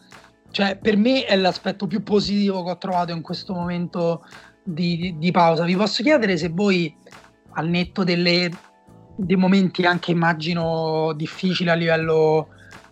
[0.51, 4.25] cioè per me è l'aspetto più positivo che ho trovato in questo momento
[4.63, 5.65] di, di pausa.
[5.65, 6.95] Vi posso chiedere se voi
[7.53, 8.49] al netto delle,
[9.15, 12.47] dei momenti anche immagino difficili a livello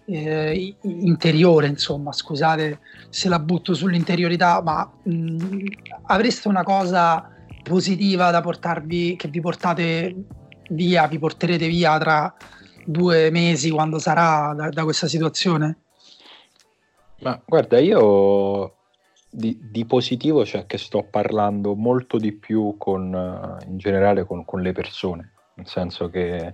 [0.06, 2.80] eh, interiore, insomma, scusate
[3.10, 5.66] se la butto sull'interiorità, ma mh,
[6.08, 7.30] avreste una cosa
[7.64, 10.16] positiva da portarvi, che vi portate
[10.70, 12.34] via, vi porterete via tra
[12.86, 15.78] due mesi quando sarà da, da questa situazione?
[17.22, 18.76] Ma guarda, io
[19.30, 24.62] di, di, positivo cioè che sto parlando molto di più con, in generale con, con
[24.62, 26.54] le persone, nel senso che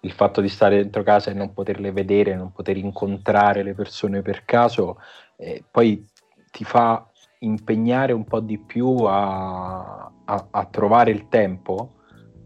[0.00, 4.22] il fatto di stare dentro casa e non poterle vedere, non poter incontrare le persone
[4.22, 4.98] per caso,
[5.36, 6.06] eh, poi
[6.50, 11.94] ti fa impegnare un po' di più a, a, a trovare il tempo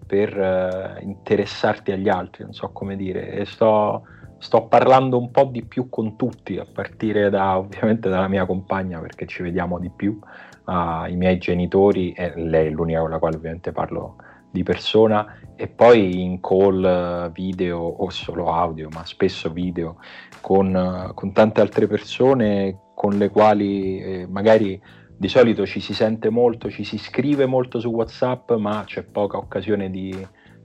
[0.07, 4.05] per uh, interessarti agli altri, non so come dire, e sto,
[4.39, 8.99] sto parlando un po' di più con tutti, a partire da ovviamente dalla mia compagna
[8.99, 10.19] perché ci vediamo di più,
[10.65, 14.17] ai miei genitori, e lei è l'unica con la quale ovviamente parlo
[14.51, 19.99] di persona e poi in call video o solo audio, ma spesso video
[20.41, 24.81] con, con tante altre persone con le quali eh, magari
[25.17, 29.37] di solito ci si sente molto, ci si scrive molto su WhatsApp, ma c'è poca
[29.37, 30.11] occasione di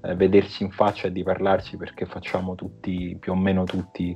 [0.02, 4.16] eh, vedersi in faccia e di parlarsi perché facciamo tutti, più o meno tutti,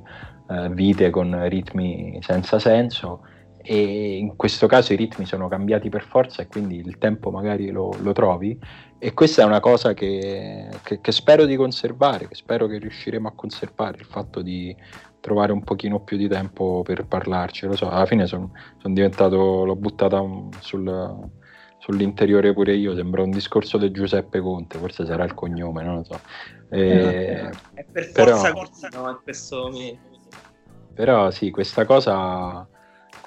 [0.50, 3.22] eh, vite con ritmi senza senso.
[3.62, 7.70] E in questo caso i ritmi sono cambiati per forza e quindi il tempo magari
[7.70, 8.58] lo, lo trovi
[9.02, 13.28] e questa è una cosa che, che, che, spero di conservare, che spero che riusciremo
[13.28, 14.76] a conservare, il fatto di
[15.20, 19.64] trovare un pochino più di tempo per parlarci, lo so, alla fine sono son diventato,
[19.64, 20.22] l'ho buttata
[20.58, 21.30] sul,
[21.78, 26.04] sull'interiore pure io, sembra un discorso di Giuseppe Conte, forse sarà il cognome, non lo
[26.04, 26.20] so.
[26.68, 30.08] E, è per forza però, no, in questo momento.
[30.92, 32.68] Però sì, questa cosa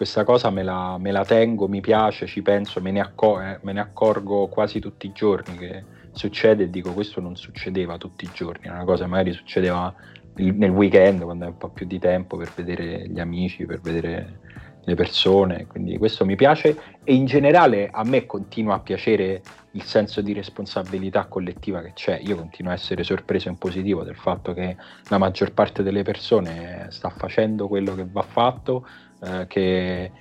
[0.03, 3.59] questa cosa me la, me la, tengo, mi piace, ci penso, me ne, accor- eh,
[3.61, 8.25] me ne, accorgo quasi tutti i giorni che succede e dico questo non succedeva tutti
[8.25, 9.93] i giorni, una cosa magari succedeva
[10.35, 14.39] nel weekend quando hai un po' più di tempo per vedere gli amici, per vedere
[14.83, 19.83] le persone, quindi questo mi piace e in generale a me continua a piacere il
[19.83, 24.53] senso di responsabilità collettiva che c'è, io continuo a essere sorpreso in positivo del fatto
[24.53, 24.75] che
[25.07, 28.85] la maggior parte delle persone sta facendo quello che va fatto,
[29.23, 30.11] eh, che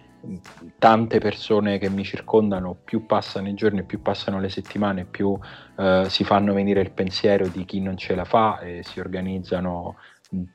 [0.78, 5.36] tante persone che mi circondano, più passano i giorni, più passano le settimane, più
[5.76, 9.96] eh, si fanno venire il pensiero di chi non ce la fa e si organizzano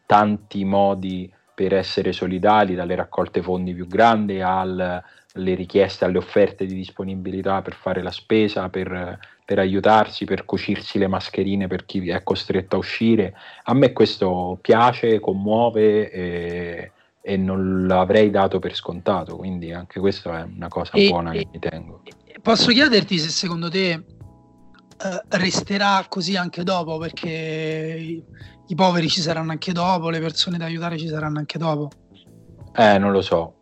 [0.06, 6.76] tanti modi per essere solidali, dalle raccolte fondi più grandi alle richieste, alle offerte di
[6.76, 12.22] disponibilità per fare la spesa, per, per aiutarsi, per cucirsi le mascherine per chi è
[12.22, 13.34] costretto a uscire.
[13.64, 16.12] A me questo piace, commuove.
[16.12, 16.92] E,
[17.28, 21.40] e non l'avrei dato per scontato, quindi anche questa è una cosa e, buona e,
[21.40, 22.02] che mi tengo.
[22.42, 24.04] Posso chiederti se secondo te eh,
[25.32, 28.24] resterà così anche dopo, perché i,
[28.68, 31.90] i poveri ci saranno anche dopo, le persone da aiutare ci saranno anche dopo?
[32.74, 33.56] Eh, non lo so,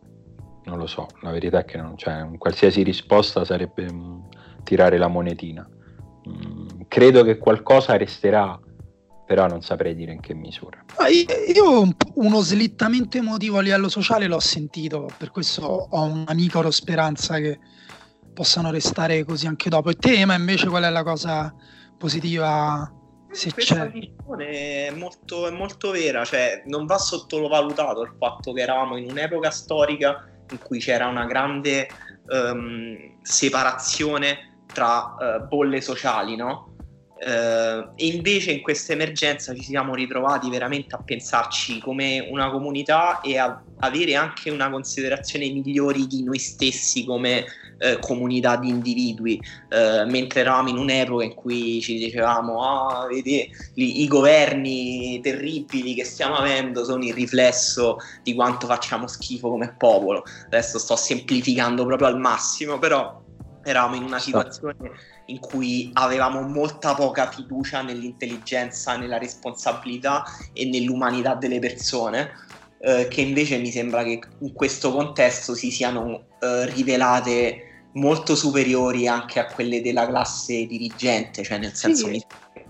[0.65, 4.27] non lo so, la verità è che non c'è, qualsiasi risposta sarebbe um,
[4.63, 5.67] tirare la monetina.
[6.29, 8.59] Mm, credo che qualcosa resterà,
[9.25, 10.83] però non saprei dire in che misura.
[10.97, 16.69] Ah, io uno slittamento emotivo a livello sociale l'ho sentito, per questo ho una micro
[16.71, 17.59] speranza che
[18.33, 19.89] possano restare così anche dopo.
[19.89, 21.53] E te, ma invece qual è la cosa
[21.97, 22.91] positiva
[23.35, 28.61] se Questa visione è molto, è molto vera, cioè non va sottovalutato il fatto che
[28.61, 31.89] eravamo in un'epoca storica in cui c'era una grande
[32.27, 36.74] um, separazione tra uh, bolle sociali, no?
[37.17, 43.21] Uh, e invece in questa emergenza ci siamo ritrovati veramente a pensarci come una comunità
[43.21, 47.45] e a avere anche una considerazione migliori di noi stessi come
[47.79, 53.49] uh, comunità di individui, uh, mentre eravamo in un'epoca in cui ci dicevamo ah, vedi,
[53.75, 59.73] i, i governi terribili che stiamo avendo sono il riflesso di quanto facciamo schifo come
[59.77, 60.25] popolo.
[60.47, 63.23] Adesso sto semplificando proprio al massimo, però
[63.63, 71.35] eravamo in una situazione in cui avevamo molta poca fiducia nell'intelligenza, nella responsabilità e nell'umanità
[71.35, 72.31] delle persone,
[72.79, 79.07] eh, che invece mi sembra che in questo contesto si siano eh, rivelate molto superiori
[79.07, 82.23] anche a quelle della classe dirigente, cioè nel senso sì.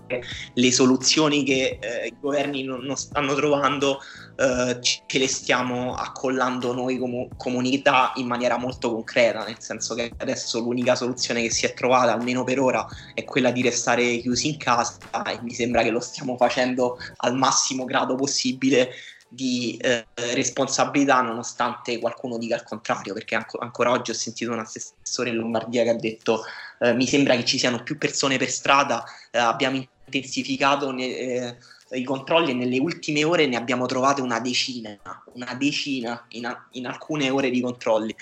[0.06, 0.22] che
[0.54, 3.98] le soluzioni che eh, i governi non, non stanno trovando
[4.36, 10.12] eh, ce le stiamo accollando noi come comunità in maniera molto concreta, nel senso che
[10.18, 14.48] adesso l'unica soluzione che si è trovata, almeno per ora, è quella di restare chiusi
[14.48, 18.90] in casa e mi sembra che lo stiamo facendo al massimo grado possibile
[19.28, 24.60] di eh, responsabilità nonostante qualcuno dica il contrario perché anco, ancora oggi ho sentito un
[24.60, 26.44] assessore in Lombardia che ha detto
[26.78, 31.56] eh, mi sembra che ci siano più persone per strada eh, abbiamo intensificato eh,
[31.96, 34.96] i controlli e nelle ultime ore ne abbiamo trovate una decina,
[35.34, 38.14] una decina in, a, in alcune ore di controlli.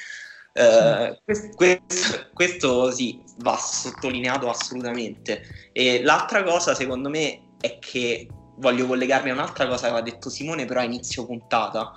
[0.55, 5.71] Uh, questo, questo, questo, sì, va sottolineato assolutamente.
[5.73, 10.31] E l'altra cosa, secondo me, è che voglio collegarmi a un'altra cosa che ha detto
[10.31, 11.93] Simone, però a inizio puntata,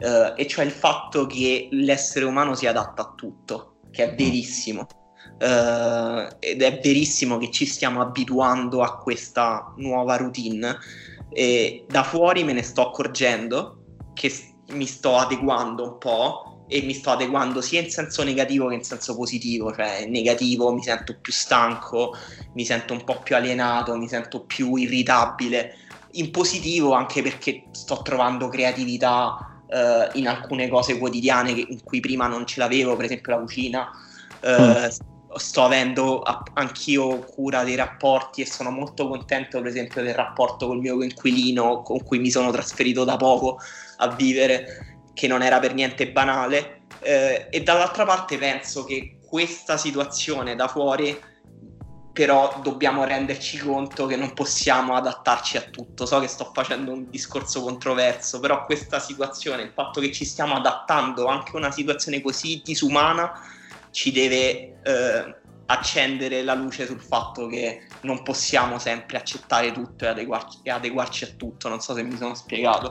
[0.00, 4.86] uh, e cioè il fatto che l'essere umano si adatta a tutto, che è verissimo.
[5.40, 10.76] Uh, ed è verissimo che ci stiamo abituando a questa nuova routine
[11.34, 13.78] e da fuori me ne sto accorgendo
[14.14, 14.32] che
[14.68, 18.84] mi sto adeguando un po' e mi sto adeguando sia in senso negativo che in
[18.84, 22.16] senso positivo, cioè negativo mi sento più stanco,
[22.54, 25.76] mi sento un po' più alienato, mi sento più irritabile,
[26.12, 32.00] in positivo anche perché sto trovando creatività uh, in alcune cose quotidiane che, in cui
[32.00, 33.90] prima non ce l'avevo, per esempio la cucina.
[34.40, 36.22] Uh, mm sto avendo
[36.54, 41.82] anch'io cura dei rapporti e sono molto contento per esempio del rapporto col mio inquilino
[41.82, 43.58] con cui mi sono trasferito da poco
[43.98, 49.76] a vivere che non era per niente banale eh, e dall'altra parte penso che questa
[49.76, 51.32] situazione da fuori
[52.14, 56.06] però dobbiamo renderci conto che non possiamo adattarci a tutto.
[56.06, 60.54] So che sto facendo un discorso controverso, però questa situazione, il fatto che ci stiamo
[60.54, 63.32] adattando anche a una situazione così disumana,
[63.90, 70.08] ci deve eh, accendere la luce sul fatto che non possiamo sempre accettare tutto e
[70.08, 71.68] adeguarci, e adeguarci a tutto.
[71.68, 72.90] Non so se mi sono spiegato.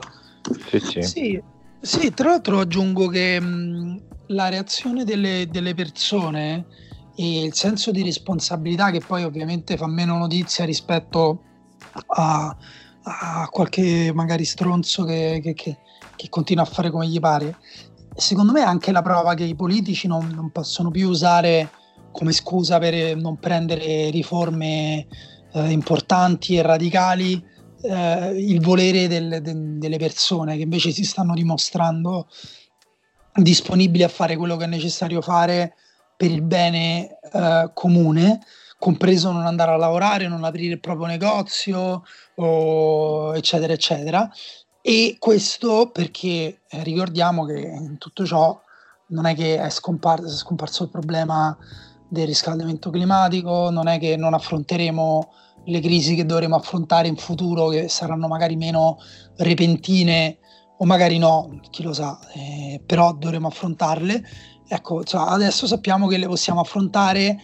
[0.68, 1.02] Sì, sì.
[1.02, 1.42] sì,
[1.80, 6.66] sì tra l'altro aggiungo che mh, la reazione delle, delle persone
[7.16, 11.42] e il senso di responsabilità che poi ovviamente fa meno notizia rispetto
[12.06, 12.54] a,
[13.02, 15.78] a qualche magari stronzo che, che, che,
[16.16, 17.56] che, continua a fare come gli pare
[18.16, 21.70] secondo me è anche la prova che i politici non, non possono più usare
[22.14, 25.08] come scusa per non prendere riforme
[25.52, 27.44] eh, importanti e radicali
[27.82, 32.28] eh, il volere del, de, delle persone che invece si stanno dimostrando
[33.34, 35.74] disponibili a fare quello che è necessario fare
[36.16, 38.40] per il bene eh, comune,
[38.78, 42.04] compreso non andare a lavorare, non aprire il proprio negozio,
[42.36, 44.30] o eccetera, eccetera.
[44.80, 48.60] E questo perché eh, ricordiamo che in tutto ciò
[49.08, 51.56] non è che è scomparso, è scomparso il problema
[52.14, 55.32] del riscaldamento climatico, non è che non affronteremo
[55.66, 58.98] le crisi che dovremo affrontare in futuro, che saranno magari meno
[59.36, 60.38] repentine
[60.78, 64.24] o magari no, chi lo sa, eh, però dovremo affrontarle.
[64.66, 67.38] Ecco, cioè, adesso sappiamo che le possiamo affrontare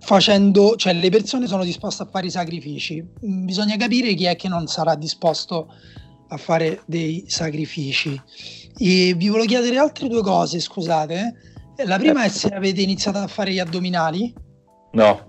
[0.00, 4.48] facendo, cioè le persone sono disposte a fare i sacrifici, bisogna capire chi è che
[4.48, 5.68] non sarà disposto
[6.28, 8.20] a fare dei sacrifici.
[8.76, 11.34] E vi volevo chiedere altre due cose, scusate.
[11.84, 14.32] La prima è se avete iniziato a fare gli addominali.
[14.92, 15.26] No.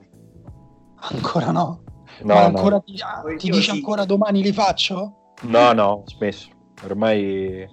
[0.95, 1.83] Ancora no.
[2.21, 2.57] No, Ma no.
[2.57, 5.33] ancora ti, ah, ti dice ancora domani li faccio?
[5.43, 6.49] No, no, ho smesso.
[6.83, 7.67] Ormai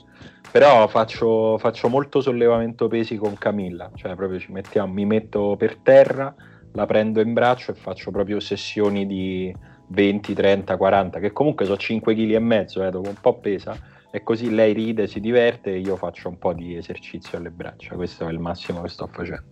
[0.50, 5.76] però faccio, faccio molto sollevamento pesi con Camilla, cioè proprio ci mettiamo, mi metto per
[5.82, 6.34] terra,
[6.72, 9.54] la prendo in braccio e faccio proprio sessioni di
[9.88, 13.76] 20, 30, 40, che comunque sono 5 kg e mezzo, eh, dopo un po' pesa,
[14.16, 17.96] e così lei ride, si diverte e io faccio un po' di esercizio alle braccia,
[17.96, 19.44] questo è il massimo che sto facendo.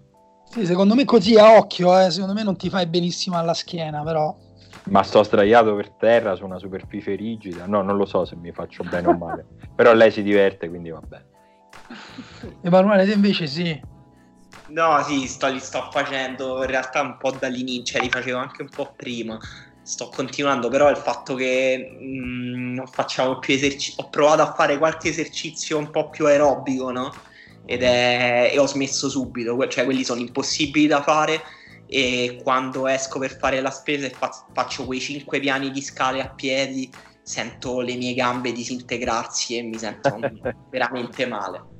[0.49, 4.03] Sì, secondo me così a occhio, eh, secondo me non ti fai benissimo alla schiena,
[4.03, 4.35] però...
[4.85, 8.53] Ma sto sdraiato per terra su una superficie rigida, no, non lo so se mi
[8.53, 9.45] faccio bene o male,
[9.77, 11.27] però lei si diverte, quindi va bene.
[12.63, 13.79] Emanuele, te invece sì.
[14.69, 18.63] No, sì, sto, li sto facendo in realtà un po' dall'inizio, cioè li facevo anche
[18.63, 19.39] un po' prima.
[19.85, 24.79] Sto continuando, però il fatto che mh, non facciamo più esercizi, ho provato a fare
[24.79, 27.13] qualche esercizio un po' più aerobico, no?
[27.67, 28.51] Ed è...
[28.53, 31.43] e ho smesso subito, cioè quelli sono impossibili da fare
[31.87, 36.23] e quando esco per fare la spesa e fa- faccio quei cinque piani di scale
[36.23, 36.91] a piedi,
[37.23, 40.19] sento le mie gambe disintegrarsi e mi sento
[40.71, 41.74] veramente male.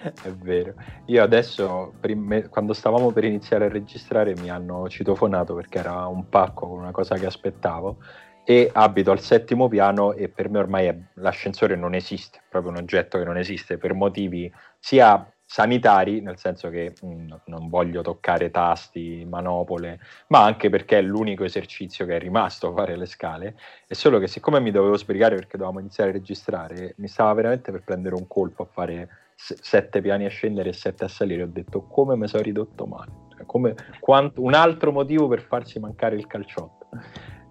[0.22, 0.74] È vero.
[1.06, 6.28] Io adesso, prime- quando stavamo per iniziare a registrare, mi hanno citofonato perché era un
[6.28, 7.98] pacco con una cosa che aspettavo
[8.44, 12.72] e abito al settimo piano e per me ormai è- l'ascensore non esiste, è proprio
[12.72, 18.00] un oggetto che non esiste per motivi sia sanitari, nel senso che mh, non voglio
[18.02, 23.56] toccare tasti, manopole, ma anche perché è l'unico esercizio che è rimasto fare le scale.
[23.86, 27.70] È solo che siccome mi dovevo sbrigare perché dovevamo iniziare a registrare, mi stava veramente
[27.72, 29.08] per prendere un colpo a fare
[29.40, 31.44] sette piani a scendere e sette a salire.
[31.44, 33.12] Ho detto come mi sono ridotto male.
[33.36, 36.88] Cioè, come, quanto- un altro motivo per farsi mancare il calciotto.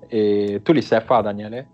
[0.07, 1.69] E tu li stai a fare, Daniele?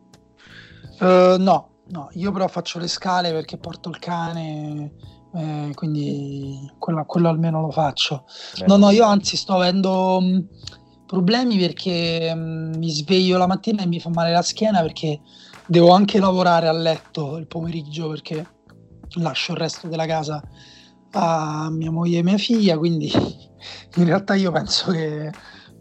[1.00, 4.92] Uh, no, no, io però faccio le scale perché porto il cane,
[5.34, 8.26] eh, quindi quello, quello almeno lo faccio.
[8.68, 10.48] No, no, io anzi sto avendo mh,
[11.08, 15.22] problemi perché mh, mi sveglio la mattina e mi fa male la schiena perché
[15.66, 18.46] devo anche lavorare a letto il pomeriggio perché
[19.16, 20.42] lascio il resto della casa
[21.12, 23.12] a mia moglie e mia figlia, quindi
[23.96, 25.30] in realtà io penso che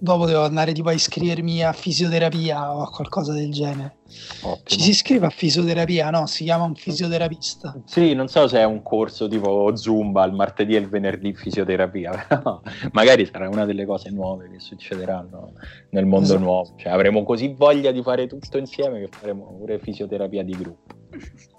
[0.03, 3.99] dopo devo andare tipo a iscrivermi a fisioterapia o a qualcosa del genere.
[4.43, 4.63] Ottimo.
[4.65, 6.27] Ci si iscrive a fisioterapia, no?
[6.27, 7.81] Si chiama un fisioterapista.
[7.85, 12.27] Sì, non so se è un corso tipo Zumba il martedì e il venerdì fisioterapia,
[12.29, 12.61] però
[12.91, 15.53] magari sarà una delle cose nuove che succederanno
[15.91, 16.41] nel mondo Esatto.
[16.41, 16.75] nuovo.
[16.77, 20.95] Cioè, avremo così voglia di fare tutto insieme che faremo pure fisioterapia di gruppo.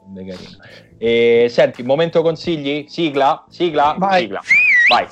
[0.03, 0.57] Sarebbe carino.
[0.97, 2.85] E senti, momento consigli?
[2.87, 3.45] Sigla?
[3.49, 3.95] Sigla?
[3.97, 4.21] Vai.
[4.21, 4.41] Sigla.
[4.89, 5.07] Vai.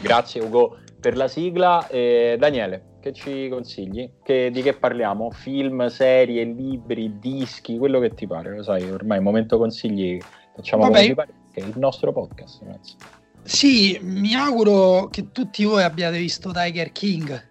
[0.00, 1.86] Grazie Ugo per la sigla.
[1.88, 4.10] E Daniele, che ci consigli?
[4.22, 5.30] Che- di che parliamo?
[5.30, 10.18] Film, serie, libri, dischi, quello che ti pare, lo sai, ormai momento consigli
[10.54, 12.62] facciamo Vabbè, come ti pare, che è il nostro podcast.
[12.62, 12.94] ragazzi.
[13.42, 17.48] Sì, mi auguro che tutti voi abbiate visto Tiger King.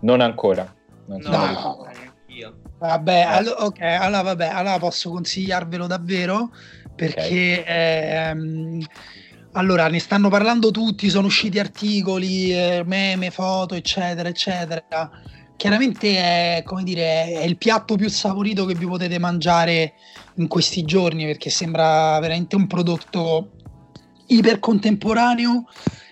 [0.00, 0.72] Non ancora.
[1.06, 1.86] Non No,
[2.78, 6.50] Vabbè, allo- ok, allora vabbè, allora posso consigliarvelo davvero?
[6.94, 8.84] Perché ehm,
[9.52, 15.10] allora ne stanno parlando tutti, sono usciti articoli, eh, meme, foto, eccetera, eccetera.
[15.56, 19.94] Chiaramente è, come dire, è il piatto più saporito che vi potete mangiare
[20.36, 23.50] in questi giorni perché sembra veramente un prodotto
[24.26, 25.64] iper contemporaneo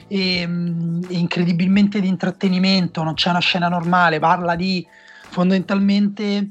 [0.07, 4.87] e, mm, e incredibilmente di intrattenimento, non c'è una scena normale, parla di
[5.33, 6.51] fondamentalmente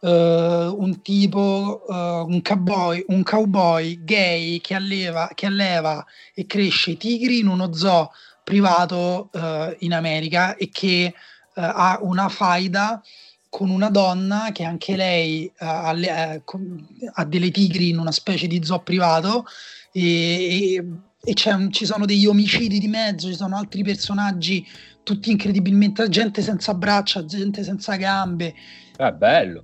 [0.00, 1.94] eh, un tipo, eh,
[2.26, 6.04] un cowboy, un cowboy gay che alleva, che alleva
[6.34, 8.10] e cresce tigri in uno zoo
[8.44, 11.12] privato eh, in America e che
[11.54, 13.02] ha una faida
[13.50, 18.64] con una donna che anche lei eh, con- ha delle tigri in una specie di
[18.64, 19.44] zoo privato
[19.92, 20.86] e, e-
[21.24, 24.66] e un- ci sono degli omicidi di mezzo, ci sono altri personaggi
[25.02, 28.54] tutti incredibilmente gente senza braccia, gente senza gambe,
[28.96, 29.62] È bello.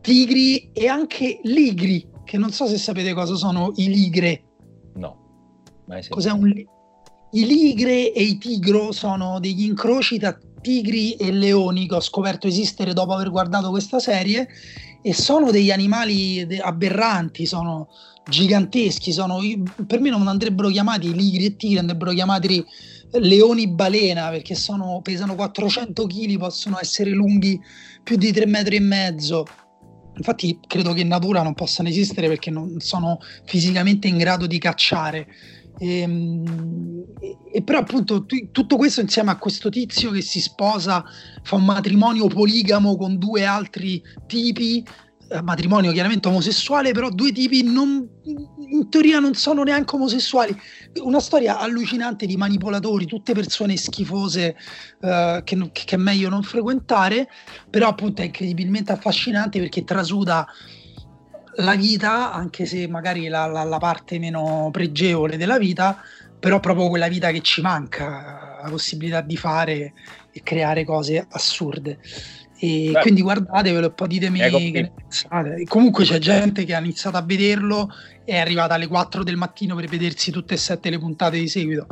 [0.00, 4.42] tigri e anche ligri, che non so se sapete cosa sono i ligre.
[4.96, 5.22] No.
[6.08, 6.66] Cos'è un li-
[7.32, 12.46] I ligre e i tigro sono degli incroci tra tigri e leoni che ho scoperto
[12.46, 14.48] esistere dopo aver guardato questa serie
[15.02, 17.88] e sono degli animali aberranti, sono
[18.26, 19.38] giganteschi, sono,
[19.86, 22.64] per me non andrebbero chiamati ligri e tigri, andrebbero chiamati
[23.20, 27.60] leoni balena perché sono, pesano 400 kg, possono essere lunghi
[28.02, 29.44] più di 3 metri e mezzo.
[30.16, 34.58] Infatti credo che in natura non possano esistere perché non sono fisicamente in grado di
[34.58, 35.26] cacciare.
[35.76, 41.04] Ehm, E, e però appunto tu- tutto questo insieme a questo tizio che si sposa,
[41.42, 44.84] fa un matrimonio poligamo con due altri tipi,
[45.42, 48.08] matrimonio chiaramente omosessuale, però due tipi non,
[48.68, 50.56] in teoria non sono neanche omosessuali.
[51.02, 54.56] Una storia allucinante di manipolatori, tutte persone schifose
[55.00, 57.28] uh, che, che, è meglio non frequentare,
[57.68, 60.46] però appunto è incredibilmente affascinante perché trasuda
[61.56, 66.00] la vita, anche se magari la, la, la parte meno pregevole della vita,
[66.38, 69.92] però proprio quella vita che ci manca, la possibilità di fare
[70.30, 71.98] e creare cose assurde.
[72.64, 75.64] E Beh, quindi guardatevelo e poi ditemi che ne pensate.
[75.68, 77.90] Comunque c'è gente che ha iniziato a vederlo
[78.24, 81.46] e è arrivata alle 4 del mattino per vedersi tutte e sette le puntate di
[81.46, 81.86] seguito.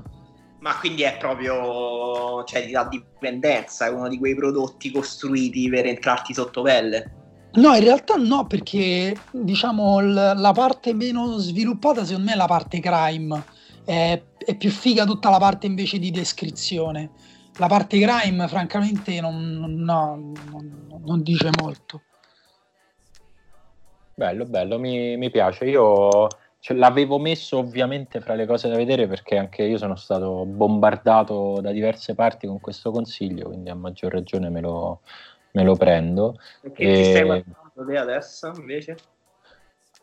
[0.60, 6.32] Ma quindi è proprio, cioè dà dipendenza, è uno di quei prodotti costruiti per entrarti
[6.32, 7.10] sotto pelle.
[7.54, 12.46] No, in realtà no, perché diciamo l- la parte meno sviluppata secondo me è la
[12.46, 13.44] parte crime,
[13.84, 17.10] è, è più figa tutta la parte invece di descrizione
[17.56, 22.02] la parte crime francamente non, no, non, non dice molto.
[24.14, 25.64] Bello, bello, mi, mi piace.
[25.64, 26.28] Io
[26.58, 31.60] cioè, l'avevo messo ovviamente fra le cose da vedere perché anche io sono stato bombardato
[31.60, 35.00] da diverse parti con questo consiglio, quindi a maggior ragione me lo,
[35.52, 36.38] me lo prendo.
[36.60, 36.94] Perché e...
[36.94, 38.96] ti stai guardando te adesso invece?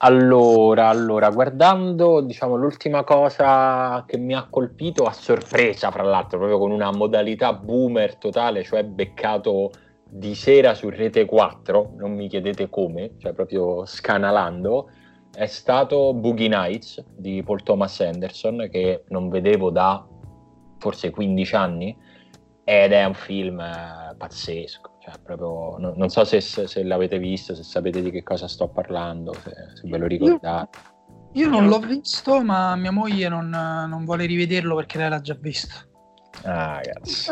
[0.01, 6.57] Allora, allora, guardando diciamo, l'ultima cosa che mi ha colpito a sorpresa, fra l'altro, proprio
[6.57, 9.71] con una modalità boomer totale, cioè beccato
[10.09, 14.89] di sera su Rete 4, non mi chiedete come, cioè proprio scanalando,
[15.33, 20.07] è stato Boogie Nights di Paul Thomas Anderson, che non vedevo da
[20.77, 21.97] forse 15 anni,
[22.63, 27.55] ed è un film eh, pazzesco cioè, proprio, no, non so se, se, l'avete visto,
[27.55, 30.77] se sapete di che cosa sto parlando, se, se ve lo ricordate.
[31.33, 35.21] Io, io, non l'ho visto, ma mia moglie non, non, vuole rivederlo perché lei l'ha
[35.21, 35.75] già visto.
[36.43, 37.31] Ah, ragazzi.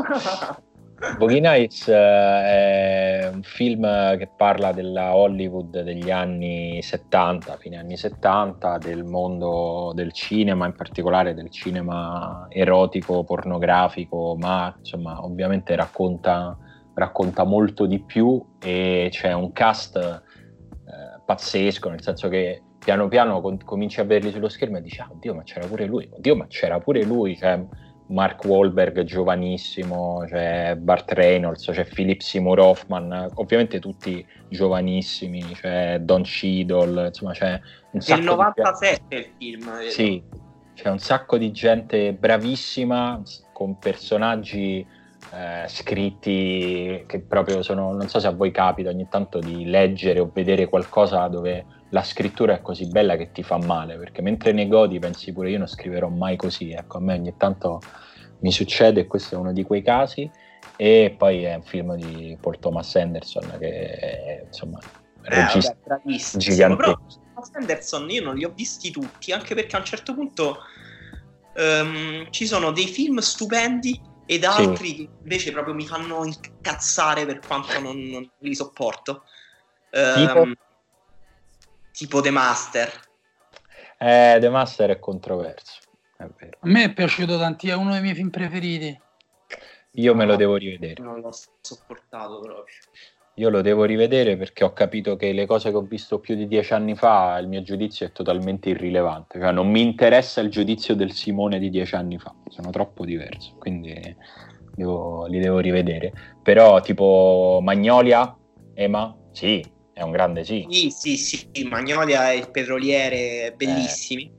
[1.18, 3.84] Boogie Nights eh, è un film
[4.18, 10.74] che parla della Hollywood degli anni 70, fine anni 70, del mondo del cinema, in
[10.74, 16.58] particolare del cinema erotico, pornografico, ma insomma ovviamente racconta
[16.98, 23.40] racconta molto di più e c'è un cast eh, pazzesco, nel senso che piano piano
[23.40, 26.36] com- cominci a vederli sullo schermo e dici, ah, oddio, ma c'era pure lui, oddio,
[26.36, 27.64] ma c'era pure lui, cioè,
[28.08, 36.24] Mark Wahlberg giovanissimo, c'è Bart Reynolds, c'è Philip Seymour Hoffman, ovviamente tutti giovanissimi, c'è Don
[36.24, 37.60] Cheadle, insomma c'è
[37.92, 39.16] un sacco Il 97 di...
[39.18, 39.78] il film.
[39.78, 39.90] Vedo.
[39.92, 40.24] Sì,
[40.74, 43.22] c'è un sacco di gente bravissima,
[43.54, 44.86] con personaggi
[45.34, 50.20] eh, scritti che proprio sono, non so se a voi capita ogni tanto di leggere
[50.20, 54.52] o vedere qualcosa dove la scrittura è così bella che ti fa male, perché mentre
[54.52, 57.82] ne godi pensi pure io non scriverò mai così, ecco, a me ogni tanto
[58.40, 60.30] mi succede e questo è uno di quei casi
[60.76, 64.80] e poi è un film di Paul Thomas Anderson che è, insomma
[65.24, 66.76] eh, regista vabbè, gigante.
[66.76, 66.94] Però
[67.34, 70.58] Thomas Anderson io non li ho visti tutti, anche perché a un certo punto
[71.56, 75.10] um, ci sono dei film stupendi ed altri sì.
[75.24, 79.24] invece proprio mi fanno incazzare per quanto non, non li sopporto.
[79.90, 80.42] Tipo?
[80.42, 80.54] Um,
[81.94, 83.06] tipo The Master.
[83.98, 85.80] Eh, The Master è controverso,
[86.18, 86.58] è vero.
[86.60, 89.02] A me è piaciuto tanti, è uno dei miei film preferiti.
[89.92, 91.02] Io me lo devo rivedere.
[91.02, 92.76] Non l'ho sopportato proprio.
[93.40, 96.48] Io lo devo rivedere perché ho capito che le cose che ho visto più di
[96.48, 99.40] dieci anni fa, il mio giudizio è totalmente irrilevante.
[99.40, 103.54] Cioè, non mi interessa il giudizio del Simone di dieci anni fa, sono troppo diverso,
[103.60, 103.94] quindi
[104.74, 106.14] devo, li devo rivedere.
[106.42, 108.36] Però, tipo Magnolia,
[108.74, 109.64] Ema, sì,
[109.94, 110.66] è un grande sì.
[110.68, 114.32] Sì, sì, sì, Magnolia e il petroliere, bellissimi.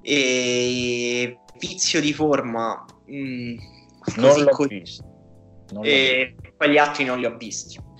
[0.00, 0.14] Eh.
[0.14, 3.56] E Vizio di forma, mm,
[4.16, 5.04] non l'ho co- visto.
[5.72, 7.90] Non e poi gli altri non li ho visti.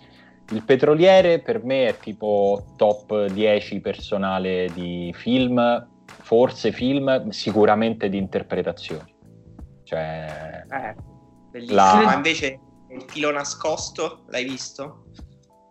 [0.52, 8.18] Il petroliere per me è tipo top 10 personale di film, forse film, sicuramente di
[8.18, 9.14] interpretazioni.
[9.82, 10.94] Cioè, eh,
[11.50, 11.76] bellissimo.
[11.76, 12.02] La...
[12.04, 15.06] Ma invece il filo nascosto l'hai visto?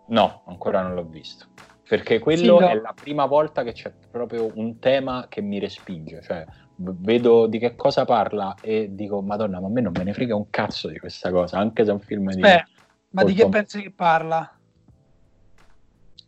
[0.07, 1.45] No, ancora non l'ho visto.
[1.87, 2.69] Perché quello sì, no.
[2.69, 6.21] è la prima volta che c'è proprio un tema che mi respinge.
[6.23, 6.43] Cioè,
[6.75, 10.35] vedo di che cosa parla e dico, Madonna, ma a me non me ne frega
[10.35, 12.41] un cazzo di questa cosa, anche se è un film di.
[12.41, 12.63] Beh,
[13.09, 14.55] ma di che pensi che parla?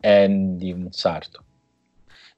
[0.04, 1.46] È di un sarto.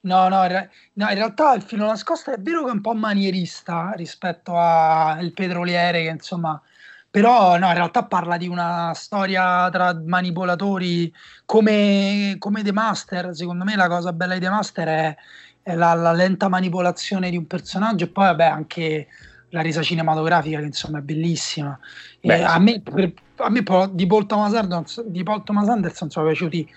[0.02, 3.94] No, no, no, in realtà il filo nascosto è vero che è un po' manierista
[3.96, 6.62] rispetto al petroliere, che insomma,
[7.10, 11.12] però no, in realtà parla di una storia tra manipolatori
[11.44, 13.36] come, come The Master.
[13.36, 15.16] Secondo me la cosa bella di The Master è,
[15.64, 19.08] è la, la, lenta manipolazione di un personaggio e poi vabbè anche
[19.50, 21.80] la resa cinematografica che insomma è bellissima.
[22.22, 26.28] Beh, a me, per, a me di Paul Thomas Anderson, di Paul Thomas Anderson sono
[26.28, 26.70] piaciuti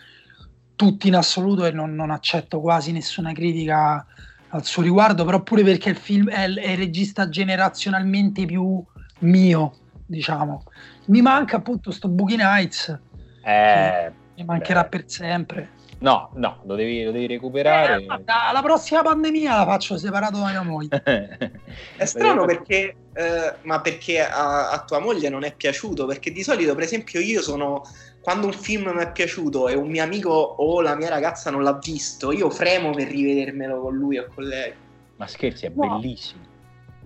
[0.78, 4.06] tutti in assoluto e non, non, accetto quasi nessuna critica
[4.50, 8.80] al suo riguardo, però pure perché il film è, è il regista generazionalmente più
[9.20, 9.74] mio,
[10.06, 10.62] diciamo.
[11.06, 12.96] Mi manca appunto sto Boogie Nights,
[13.44, 14.88] eh, mi mancherà beh.
[14.88, 15.70] per sempre.
[16.00, 18.02] No, no, lo devi, lo devi recuperare.
[18.02, 21.02] Eh, la prossima pandemia la faccio separato da mia moglie.
[21.96, 26.06] è strano perché, eh, ma perché a, a, tua moglie non è piaciuto?
[26.06, 27.82] Perché di solito, per esempio, io sono
[28.20, 31.62] quando un film mi è piaciuto e un mio amico o la mia ragazza non
[31.62, 34.72] l'ha visto, io fremo per rivedermelo con lui o con lei.
[35.16, 35.98] Ma scherzi, è no.
[35.98, 36.46] bellissimo.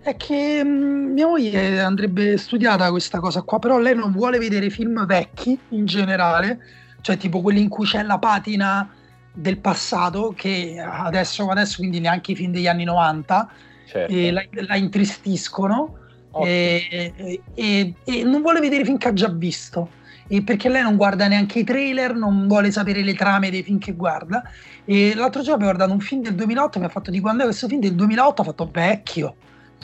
[0.02, 4.38] È che mh, mm, mia moglie andrebbe studiata questa cosa qua, però lei non vuole
[4.38, 6.58] vedere film vecchi in generale
[7.02, 8.90] cioè tipo quelli in cui c'è la patina
[9.32, 13.50] del passato che adesso, adesso quindi neanche i film degli anni 90
[13.86, 14.30] certo.
[14.30, 15.98] la, la, intristiscono
[16.44, 17.12] e,
[17.54, 21.26] e, e, non vuole vedere film che ha già visto e perché lei non guarda
[21.28, 24.42] neanche i trailer non vuole sapere le trame dei film che guarda
[24.84, 27.46] e l'altro giorno abbiamo guardato un film del 2008 mi ha fatto di quando è
[27.46, 29.34] questo film del 2008 ha fatto vecchio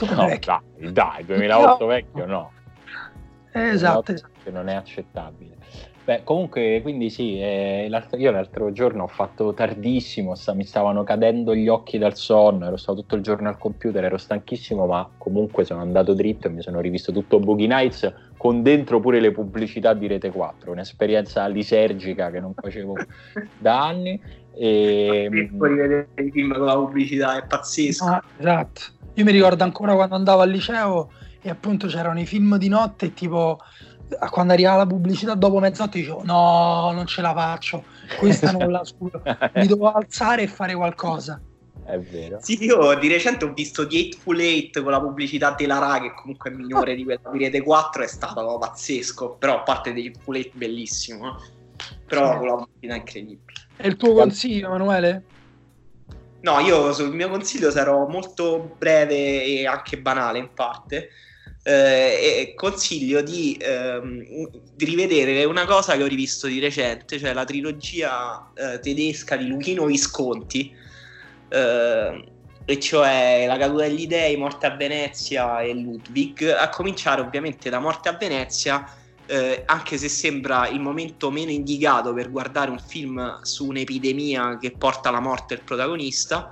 [0.00, 0.62] no, vecchio.
[0.78, 2.52] dai, dai 2008 vecchio no
[3.52, 4.50] esatto, esatto.
[4.50, 5.57] non è accettabile
[6.08, 11.04] Beh, comunque, quindi sì, eh, l'altro, io l'altro giorno ho fatto tardissimo, sta, mi stavano
[11.04, 15.06] cadendo gli occhi dal sonno, ero stato tutto il giorno al computer, ero stanchissimo, ma
[15.18, 19.32] comunque sono andato dritto e mi sono rivisto tutto Boogie Nights con dentro pure le
[19.32, 22.94] pubblicità di Rete 4, un'esperienza lisergica che non facevo
[23.58, 24.18] da anni.
[24.54, 25.28] E...
[25.30, 28.04] rivedere i film con la pubblicità è pazzesco.
[28.06, 28.80] Ah, esatto.
[29.12, 31.10] Io mi ricordo ancora quando andavo al liceo
[31.42, 33.58] e appunto c'erano i film di notte tipo
[34.30, 37.84] quando arrivava la pubblicità dopo mezz'ora dicevo no, non ce la faccio,
[38.18, 39.22] questa non la scuro,
[39.54, 41.40] mi devo alzare e fare qualcosa.
[41.84, 42.38] È vero.
[42.42, 46.12] Sì, io di recente ho visto The Eightful Eight con la pubblicità della RA, che
[46.12, 50.00] comunque è minore di quella di Rete 4, è stato pazzesco, però a parte The
[50.00, 51.94] Eightful Eight bellissimo, eh?
[52.06, 52.38] però sì.
[52.38, 53.58] con la pubblicità incredibile.
[53.76, 55.24] È il tuo consiglio, Emanuele?
[56.40, 61.08] No, io sul mio consiglio sarò molto breve e anche banale in parte
[61.68, 67.44] eh, consiglio di, ehm, di, rivedere una cosa che ho rivisto di recente, cioè la
[67.44, 70.74] trilogia eh, tedesca di Luchino Visconti,
[71.48, 72.24] eh,
[72.64, 77.80] e cioè La caduta degli dei, Morte a Venezia e Ludwig, a cominciare ovviamente da
[77.80, 78.90] Morte a Venezia,
[79.26, 84.70] eh, anche se sembra il momento meno indicato per guardare un film su un'epidemia che
[84.70, 86.50] porta alla morte del protagonista.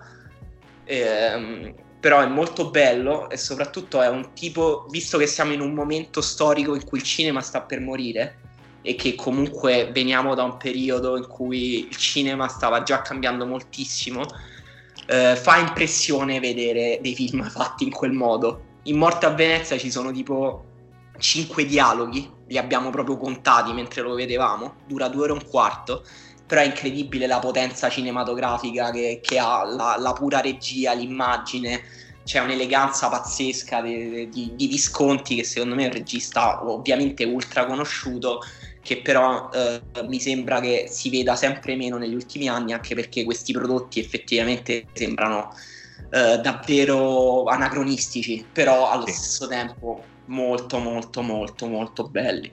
[0.85, 1.75] Ehm,
[2.07, 6.21] però è molto bello e soprattutto è un tipo, visto che siamo in un momento
[6.21, 8.39] storico in cui il cinema sta per morire
[8.81, 14.25] e che comunque veniamo da un periodo in cui il cinema stava già cambiando moltissimo,
[15.09, 18.61] eh, fa impressione vedere dei film fatti in quel modo.
[18.85, 20.65] In Morte a Venezia ci sono tipo
[21.19, 26.05] 5 dialoghi, li abbiamo proprio contati mentre lo vedevamo, dura due ore e un quarto
[26.47, 31.83] però è incredibile la potenza cinematografica che, che ha, la, la, pura regia, l'immagine,
[32.25, 37.67] c'è un'eleganza pazzesca di, di, di, Visconti che secondo me è un regista ovviamente ultra
[37.67, 38.41] conosciuto
[38.83, 43.25] che però eh, mi sembra che si veda sempre meno negli ultimi anni anche perché
[43.25, 45.55] questi prodotti effettivamente sembrano
[46.11, 49.13] eh, davvero anacronistici però allo sì.
[49.13, 52.51] stesso tempo molto molto molto molto belli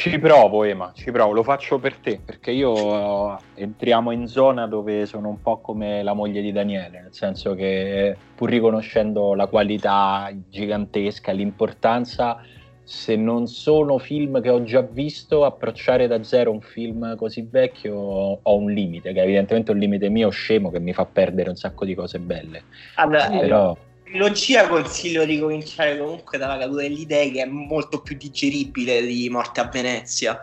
[0.00, 4.66] ci provo, Ema, ci provo, lo faccio per te, perché io uh, entriamo in zona
[4.66, 9.46] dove sono un po' come la moglie di Daniele, nel senso che pur riconoscendo la
[9.46, 12.40] qualità gigantesca, l'importanza,
[12.82, 17.94] se non sono film che ho già visto, approcciare da zero un film così vecchio
[17.94, 21.56] ho un limite, che è evidentemente un limite mio scemo che mi fa perdere un
[21.56, 22.62] sacco di cose belle.
[22.94, 23.76] Allora, Però
[24.10, 29.28] trilogia consiglio di cominciare comunque dalla caduta degli dei che è molto più digeribile di
[29.30, 30.40] Morte a Venezia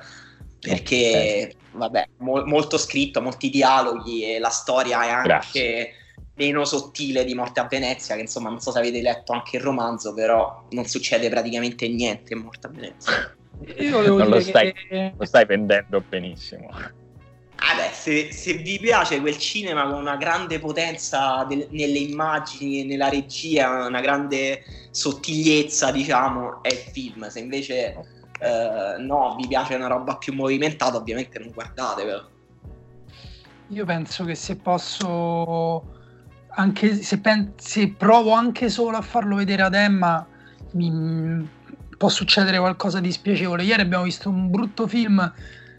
[0.60, 5.94] perché vabbè mo- molto scritto molti dialoghi e la storia è anche Grazie.
[6.36, 9.64] meno sottile di Morte a Venezia che insomma non so se avete letto anche il
[9.64, 13.36] romanzo però non succede praticamente niente in Morte a Venezia.
[13.80, 15.14] Io non lo stai, che...
[15.18, 16.70] lo stai vendendo benissimo
[17.60, 22.84] Ah se, se, vi piace quel cinema con una grande potenza del, nelle immagini e
[22.86, 27.28] nella regia, una grande sottigliezza, diciamo, è il film.
[27.28, 27.96] Se invece
[28.40, 32.30] eh, no, vi piace una roba più movimentata, ovviamente non guardatevelo.
[33.70, 35.84] Io penso che se posso,
[36.50, 40.26] anche se, pen- se provo anche solo a farlo vedere ad Emma,
[40.72, 41.50] mi,
[41.98, 43.64] può succedere qualcosa di spiacevole.
[43.64, 45.34] Ieri abbiamo visto un brutto film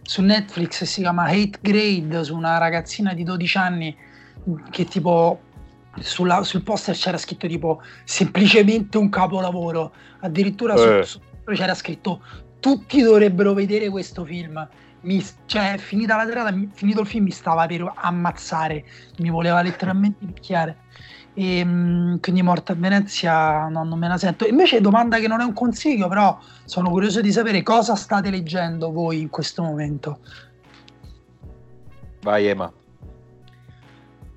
[0.09, 3.95] su Netflix si chiama Hate Grade su una ragazzina di 12 anni
[4.71, 5.39] che tipo
[6.01, 11.03] sulla, sul poster c'era scritto tipo semplicemente un capolavoro addirittura eh.
[11.05, 12.23] su, su, c'era scritto
[12.59, 14.67] tutti dovrebbero vedere questo film
[15.03, 18.85] mi, cioè, finita la serata, finito il film, mi stava per ammazzare,
[19.19, 20.77] mi voleva letteralmente picchiare.
[21.39, 24.45] E, ehm, quindi Morta a Venezia no, non me la sento.
[24.45, 28.91] Invece, domanda che non è un consiglio, però sono curioso di sapere cosa state leggendo
[28.91, 30.19] voi in questo momento.
[32.23, 32.73] Vai, Ema.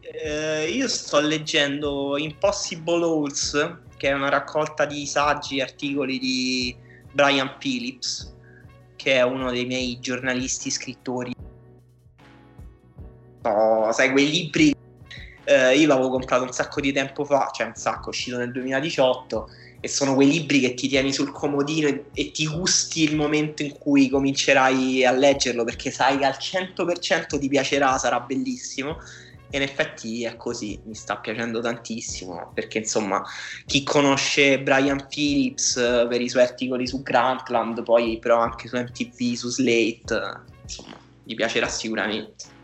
[0.01, 6.75] Eh, io sto leggendo Impossible Holes, che è una raccolta di saggi e articoli di
[7.11, 8.31] Brian Phillips,
[8.95, 11.33] che è uno dei miei giornalisti scrittori.
[13.41, 14.75] Oh, sai, quei libri
[15.51, 18.51] eh, io l'avevo comprato un sacco di tempo fa, cioè un sacco, è uscito nel
[18.51, 19.49] 2018
[19.79, 23.63] e sono quei libri che ti tieni sul comodino e, e, ti gusti il momento
[23.63, 28.97] in cui comincerai a leggerlo perché sai che al 100% ti piacerà, sarà bellissimo
[29.49, 33.21] e in effetti è così, mi sta piacendo tantissimo perché insomma
[33.65, 38.77] chi conosce Brian Phillips eh, per i suoi articoli su Grantland, poi però anche su
[38.77, 42.59] MTV, su Slate, insomma gli piacerà sicuramente.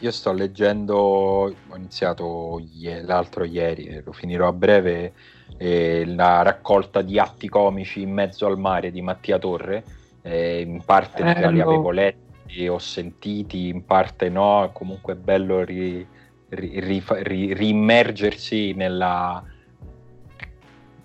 [0.00, 5.12] Io sto leggendo, ho iniziato ie- l'altro ieri, lo finirò a breve,
[5.58, 9.84] eh, la raccolta di atti comici in mezzo al mare di Mattia Torre,
[10.22, 15.62] eh, in parte eh, li avevo letti, ho sentiti, in parte no, comunque è bello
[15.64, 16.06] ri,
[16.48, 19.44] ri, ri, ri, riimmergersi nella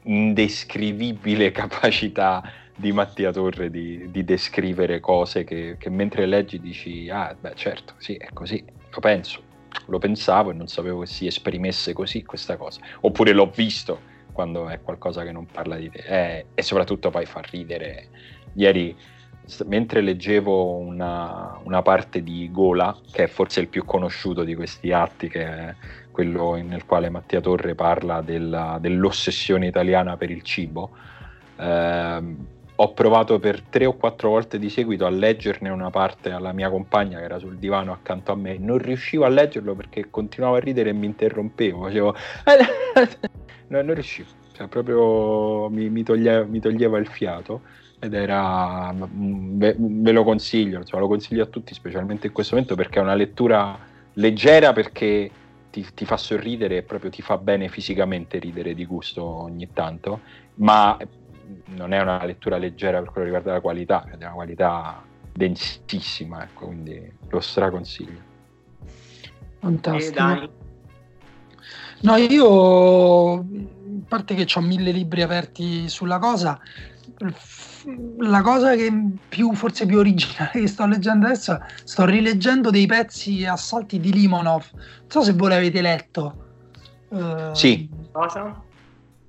[0.03, 2.43] indescrivibile capacità
[2.75, 7.93] di Mattia Torre di, di descrivere cose che, che, mentre leggi dici, ah beh certo,
[7.97, 8.63] sì, è così,
[8.95, 9.41] lo penso,
[9.87, 14.67] lo pensavo e non sapevo che si esprimesse così questa cosa, oppure l'ho visto quando
[14.67, 16.03] è qualcosa che non parla di te.
[16.05, 18.07] Eh, e soprattutto poi fa ridere.
[18.53, 18.95] Ieri,
[19.65, 24.91] mentre leggevo una, una, parte di Gola, che è forse il più conosciuto di questi
[24.91, 25.75] atti, che è
[26.11, 30.91] quello nel quale Mattia Torre parla della, dell'ossessione italiana per il cibo,
[31.57, 36.51] ehm, ho provato per tre o quattro volte di seguito a leggerne una parte alla
[36.51, 38.57] mia compagna che era sul divano accanto a me.
[38.57, 41.83] Non riuscivo a leggerlo perché continuavo a ridere e mi interrompevo.
[41.83, 42.15] Facevo...
[43.67, 47.61] no, non riuscivo, cioè, proprio mi, mi, toglieva, mi, toglieva, il fiato.
[47.99, 52.75] Ed era, ve, ve lo consiglio, insomma, lo consiglio a tutti, specialmente in questo momento
[52.75, 53.79] perché è una lettura
[54.13, 55.31] leggera perché
[55.71, 60.19] ti, ti, fa sorridere e proprio ti fa bene fisicamente ridere di gusto ogni tanto,
[60.55, 60.97] ma
[61.75, 65.03] non è una lettura leggera per quello che riguarda la qualità, è una qualità
[65.33, 68.19] densissima, ecco, quindi lo straconsiglio.
[69.59, 70.63] Fantastico.
[72.01, 73.43] No, io, a
[74.07, 76.59] parte che ho mille libri aperti sulla cosa,
[78.19, 78.91] la cosa che
[79.27, 84.65] più, forse più originale che sto leggendo adesso, sto rileggendo dei pezzi assalti di Limonov.
[84.73, 86.43] Non so se voi l'avete letto.
[87.09, 87.89] Uh, sì.
[88.11, 88.61] Cosa?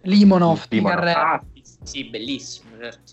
[0.02, 1.02] Limonov, Limonov.
[1.02, 1.42] di Ah,
[1.86, 3.12] sì, bellissimo, certo.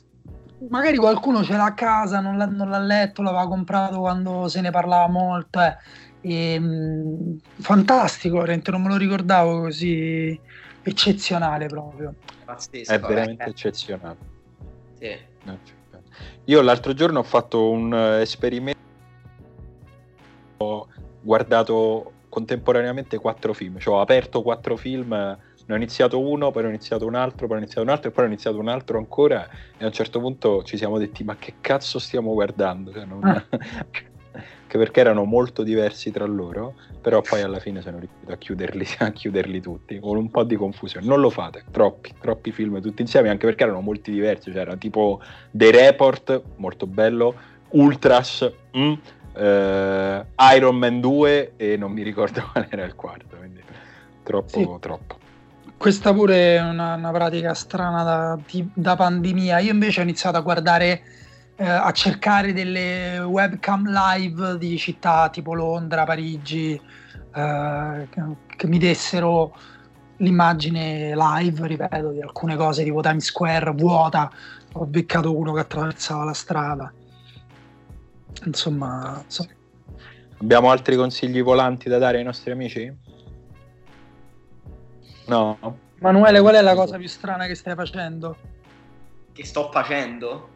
[0.70, 4.62] Magari qualcuno ce l'ha a casa, non l'ha, non l'ha letto, l'aveva comprato quando se
[4.62, 5.62] ne parlava molto.
[5.62, 5.78] Eh.
[6.22, 10.40] E, mh, mm, fantastico, veramente non me lo ricordavo così
[10.82, 12.16] eccezionale proprio.
[12.46, 13.50] Pazzesco, è veramente eh.
[13.50, 14.18] eccezionale.
[15.00, 15.32] Sì.
[16.46, 18.80] Io l'altro giorno ho fatto un uh, esperimento,
[20.58, 20.88] ho
[21.22, 26.68] guardato contemporaneamente quattro film, cioè ho aperto quattro film ne ho iniziato uno, poi ho
[26.68, 29.48] iniziato un altro, poi ho iniziato un altro e poi ho iniziato un altro ancora
[29.78, 32.92] e a un certo punto ci siamo detti ma che cazzo stiamo guardando?
[32.92, 33.24] Cioè, non...
[33.24, 33.46] ah.
[34.74, 38.88] Anche perché erano molto diversi tra loro, però poi alla fine sono riuscito a chiuderli,
[39.00, 41.06] a chiuderli tutti con un po' di confusione.
[41.06, 44.76] Non lo fate, troppi, troppi film tutti insieme, anche perché erano molti diversi, cioè era
[44.76, 47.36] tipo The Report, molto bello,
[47.70, 48.94] Ultras, mm,
[49.36, 53.62] eh, Iron Man 2 e non mi ricordo qual era il quarto, quindi
[54.24, 54.68] troppo, sì.
[54.80, 55.18] troppo.
[55.84, 59.60] Questa pure è una, una pratica strana da, di, da, pandemia.
[59.60, 61.02] Io invece ho iniziato a guardare,
[61.58, 66.80] eh, a cercare delle webcam live di città tipo Londra, Parigi,
[67.36, 68.08] eh,
[68.56, 69.54] che, mi dessero
[70.20, 74.32] l'immagine live, ripeto, di alcune cose tipo Times Square vuota.
[74.76, 76.94] Ho beccato uno che attraversava la strada.
[78.46, 79.46] Insomma, so.
[80.40, 83.03] abbiamo altri consigli volanti da dare ai nostri amici?
[85.26, 85.78] No.
[86.00, 88.36] Manuele, qual è la cosa più strana che stai facendo?
[89.32, 90.50] Che sto facendo?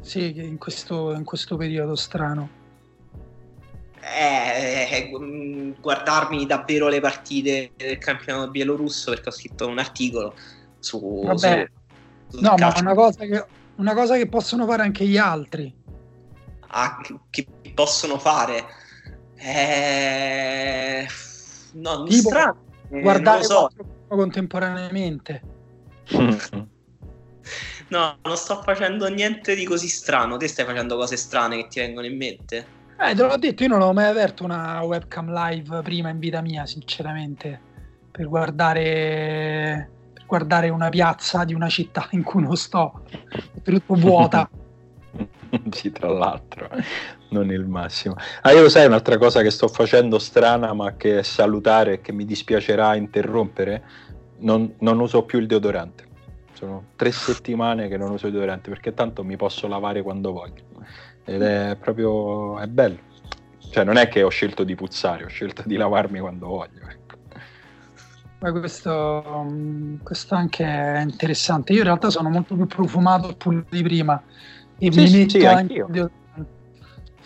[0.00, 2.48] Sì, in questo, in questo periodo strano.
[4.00, 10.34] Eh, eh, guardarmi davvero le partite del campionato bielorusso perché ho scritto un articolo
[10.78, 11.22] su...
[11.24, 11.70] Vabbè.
[12.28, 13.44] Su, no, ma una cosa, che,
[13.76, 15.74] una cosa che possono fare anche gli altri.
[16.68, 17.00] Ah,
[17.30, 18.64] che possono fare?
[19.36, 21.06] Eh...
[21.72, 22.64] No, tipo, strano.
[22.88, 23.68] Guardare so.
[24.08, 25.42] Contemporaneamente.
[27.88, 30.36] No, non sto facendo niente di così strano.
[30.36, 32.66] Te stai facendo cose strane che ti vengono in mente?
[32.98, 36.40] Eh, te l'ho detto, io non ho mai aperto una webcam live prima in vita
[36.40, 37.60] mia, sinceramente,
[38.10, 43.02] per guardare, per guardare una piazza di una città in cui non sto,
[43.62, 44.50] tutto vuota.
[45.70, 46.68] sì, tra l'altro,
[47.30, 48.16] non il massimo.
[48.42, 52.12] Ah, io sai un'altra cosa che sto facendo strana, ma che è salutare e che
[52.12, 53.82] mi dispiacerà interrompere?
[54.38, 56.04] Non, non uso più il deodorante.
[56.52, 60.62] Sono tre settimane che non uso il deodorante perché tanto mi posso lavare quando voglio.
[61.24, 62.98] Ed è proprio è bello.
[63.70, 66.80] Cioè, non è che ho scelto di puzzare, ho scelto di lavarmi quando voglio.
[66.88, 67.16] Ecco.
[68.38, 69.46] Ma questo,
[70.02, 71.72] questo anche è interessante.
[71.72, 74.22] Io in realtà sono molto più profumato pure di prima
[74.78, 75.84] e sì, sì, sì, anche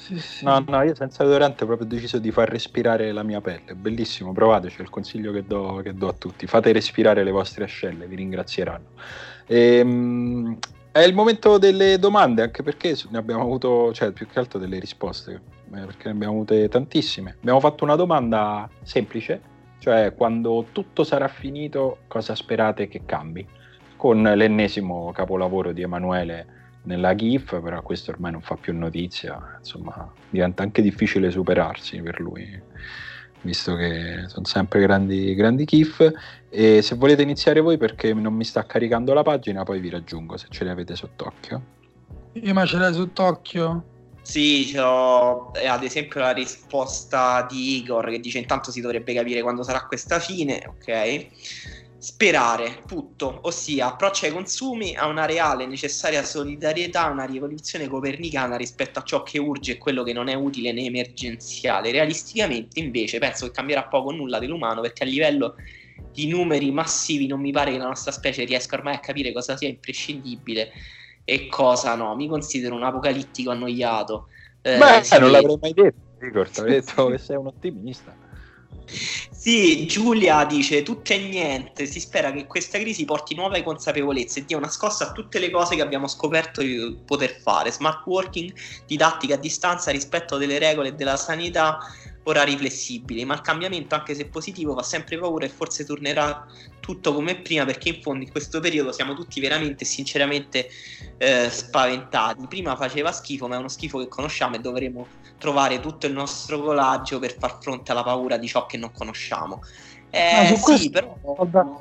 [0.00, 0.44] sì, sì.
[0.44, 3.74] No, no, io senza deodorante ho proprio deciso di far respirare la mia pelle.
[3.74, 6.46] Bellissimo, provateci, è il consiglio che do, che do, a tutti.
[6.46, 8.86] Fate respirare le vostre ascelle, vi ringrazieranno.
[9.46, 10.58] Ehm,
[10.90, 14.78] è il momento delle domande, anche perché ne abbiamo avuto, cioè più che altro delle
[14.78, 17.36] risposte, eh, perché ne abbiamo avute tantissime.
[17.38, 19.40] Abbiamo fatto una domanda semplice,
[19.80, 23.46] cioè quando tutto sarà finito cosa sperate che cambi?
[23.96, 30.10] Con l'ennesimo capolavoro di Emanuele nella GIF, però questo ormai non fa più notizia, insomma
[30.28, 32.60] diventa anche difficile superarsi per lui,
[33.42, 36.10] visto che sono sempre grandi, grandi GIF.
[36.48, 40.36] E se volete iniziare voi perché non mi sta caricando la pagina, poi vi raggiungo
[40.36, 41.62] se ce le avete sott'occhio.
[42.32, 43.84] Io ma ce l'hai sott'occhio?
[44.22, 49.62] Sì, ho ad esempio la risposta di Igor che dice intanto si dovrebbe capire quando
[49.62, 51.26] sarà questa fine, ok?
[52.02, 59.00] Sperare, tutto, ossia approccio ai consumi a una reale necessaria solidarietà, una rivoluzione copernicana rispetto
[59.00, 61.90] a ciò che urge e quello che non è utile né emergenziale.
[61.90, 65.56] Realisticamente invece penso che cambierà poco o nulla dell'umano perché a livello
[66.10, 69.58] di numeri massivi non mi pare che la nostra specie riesca ormai a capire cosa
[69.58, 70.70] sia imprescindibile
[71.22, 72.16] e cosa no.
[72.16, 74.28] Mi considero un apocalittico annoiato.
[74.62, 75.18] Eh, Beh, sì.
[75.18, 78.16] non l'avrei mai detto, Igor, ti detto che sei un ottimista.
[79.40, 81.86] Sì, Giulia dice tutto e niente.
[81.86, 85.50] Si spera che questa crisi porti nuove consapevolezze e dia una scossa a tutte le
[85.50, 87.72] cose che abbiamo scoperto di poter fare.
[87.72, 88.52] Smart working,
[88.86, 91.78] didattica a distanza, rispetto delle regole della sanità,
[92.24, 93.24] orari flessibili.
[93.24, 96.46] Ma il cambiamento, anche se positivo, fa sempre paura e forse tornerà
[96.80, 100.68] tutto come prima perché in fondo in questo periodo siamo tutti veramente e sinceramente
[101.16, 102.46] eh, spaventati.
[102.46, 105.06] Prima faceva schifo, ma è uno schifo che conosciamo e dovremo
[105.40, 109.62] trovare tutto il nostro coraggio per far fronte alla paura di ciò che non conosciamo.
[110.10, 110.90] Eh, sì, questo...
[110.90, 111.16] però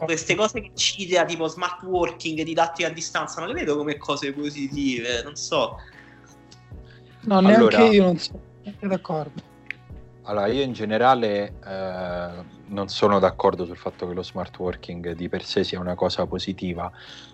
[0.06, 4.32] queste cose che cita tipo smart working, didattica a distanza, non le vedo come cose
[4.32, 5.76] positive, non so.
[7.22, 8.40] No, neanche allora, io non sono
[8.80, 9.48] d'accordo.
[10.24, 15.28] Allora, io in generale eh, non sono d'accordo sul fatto che lo smart working di
[15.28, 16.90] per sé sia una cosa positiva.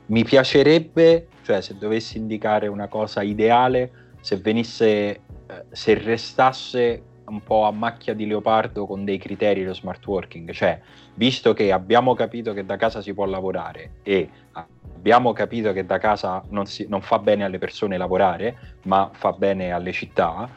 [0.07, 7.41] Mi piacerebbe, cioè se dovessi indicare una cosa ideale, se venisse eh, se restasse un
[7.41, 10.79] po' a macchia di leopardo con dei criteri lo smart working, cioè
[11.15, 15.97] visto che abbiamo capito che da casa si può lavorare e abbiamo capito che da
[15.97, 20.49] casa non, si, non fa bene alle persone lavorare, ma fa bene alle città,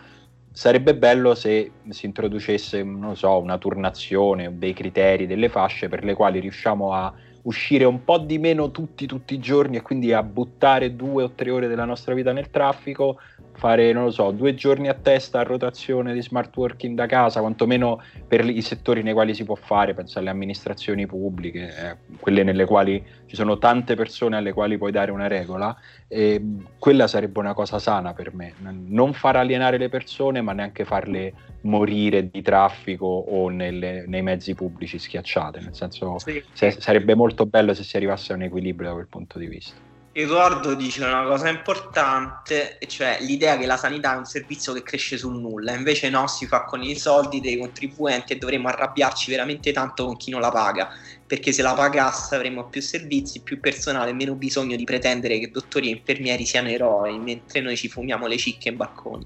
[0.50, 6.14] sarebbe bello se si introducesse, non so, una turnazione, dei criteri, delle fasce per le
[6.14, 7.12] quali riusciamo a
[7.42, 11.30] uscire un po' di meno tutti, tutti i giorni e quindi a buttare due o
[11.30, 13.20] tre ore della nostra vita nel traffico,
[13.58, 17.40] fare, non lo so, due giorni a testa a rotazione di smart working da casa,
[17.40, 22.44] quantomeno per i settori nei quali si può fare, penso alle amministrazioni pubbliche, eh, quelle
[22.44, 26.40] nelle quali ci sono tante persone alle quali puoi dare una regola, e
[26.78, 31.34] quella sarebbe una cosa sana per me, non far alienare le persone ma neanche farle
[31.62, 36.42] morire di traffico o nelle, nei mezzi pubblici schiacciate, nel senso sì.
[36.52, 39.87] se, sarebbe molto bello se si arrivasse a un equilibrio da quel punto di vista.
[40.20, 45.16] Edoardo dice una cosa importante, cioè l'idea che la sanità è un servizio che cresce
[45.16, 49.70] sul nulla, invece no, si fa con i soldi dei contribuenti e dovremmo arrabbiarci veramente
[49.70, 50.88] tanto con chi non la paga,
[51.24, 55.86] perché se la pagasse avremmo più servizi, più personale, meno bisogno di pretendere che dottori
[55.86, 59.24] e infermieri siano eroi, mentre noi ci fumiamo le cicche in balconi.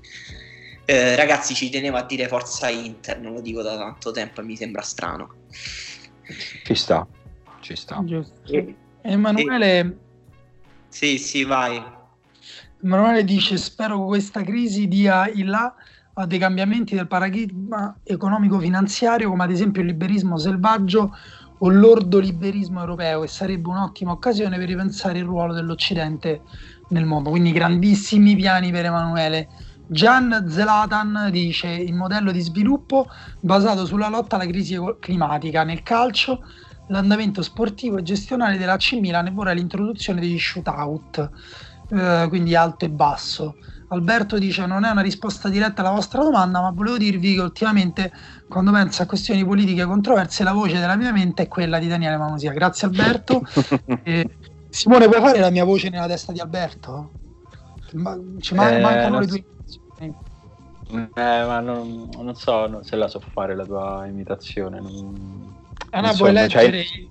[0.85, 4.45] Eh, ragazzi, ci tenevo a dire forza Inter, non lo dico da tanto tempo e
[4.45, 5.37] mi sembra strano.
[6.65, 7.07] Ci sta,
[7.61, 8.05] ci sta.
[8.45, 9.79] E, Emanuele...
[9.79, 10.11] E
[10.93, 11.83] sì, sì, vai.
[12.83, 15.75] Emanuele dice: Spero che questa crisi dia il là
[16.13, 21.17] a dei cambiamenti del paradigma economico-finanziario, come ad esempio il liberismo selvaggio
[21.61, 26.43] o l'ordoliberismo europeo, e sarebbe un'ottima occasione per ripensare il ruolo dell'Occidente
[26.89, 27.31] nel mondo.
[27.31, 29.49] Quindi, grandissimi piani per Emanuele.
[29.87, 33.07] Gian Zelatan dice: Il modello di sviluppo
[33.41, 36.45] basato sulla lotta alla crisi climatica nel calcio
[36.89, 41.31] l'andamento sportivo e gestionale della C Milan e vorrei l'introduzione degli shootout,
[41.91, 43.57] eh, quindi alto e basso.
[43.89, 48.13] Alberto dice non è una risposta diretta alla vostra domanda, ma volevo dirvi che ultimamente
[48.49, 52.17] quando penso a questioni politiche controverse la voce della mia mente è quella di Daniele
[52.17, 52.53] Manusia.
[52.53, 53.43] Grazie Alberto.
[54.03, 54.39] e,
[54.71, 57.11] Simone, puoi fare la mia voce nella testa di Alberto?
[57.93, 59.45] Ma, ci man- eh, mancano le tue
[60.93, 64.79] eh, ma non, non so no, se la so fare la tua imitazione.
[64.79, 65.52] Non,
[65.95, 67.07] Anna, non puoi, leggere, cioè...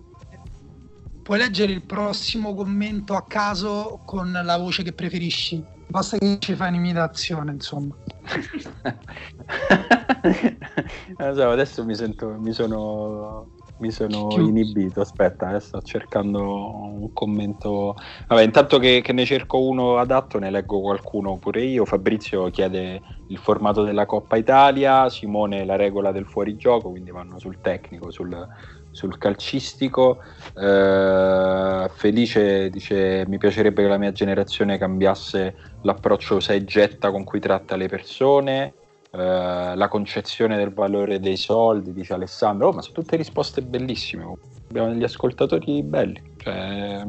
[1.21, 5.63] puoi leggere il prossimo commento a caso con la voce che preferisci.
[5.87, 7.95] Basta che ci fai un'imitazione, insomma.
[11.17, 13.49] non so, adesso mi sento, mi sono
[13.81, 15.01] mi sono inibito.
[15.01, 17.95] Aspetta, eh, sto cercando un commento.
[18.27, 21.83] Vabbè, intanto che, che, ne cerco uno adatto, ne leggo qualcuno pure io.
[21.85, 27.59] Fabrizio chiede il formato della Coppa Italia, Simone la regola del fuorigioco, quindi vanno sul
[27.59, 28.47] tecnico, sul,
[28.91, 30.19] sul calcistico.
[30.55, 37.39] Eh, Felice dice: Mi piacerebbe che la mia generazione cambiasse l'approccio sei getta con cui
[37.39, 38.75] tratta le persone.
[39.13, 44.33] Eh, la concezione del valore dei soldi, dice Alessandro, oh, ma sono tutte risposte bellissime,
[44.69, 47.05] abbiamo degli ascoltatori belli, cioè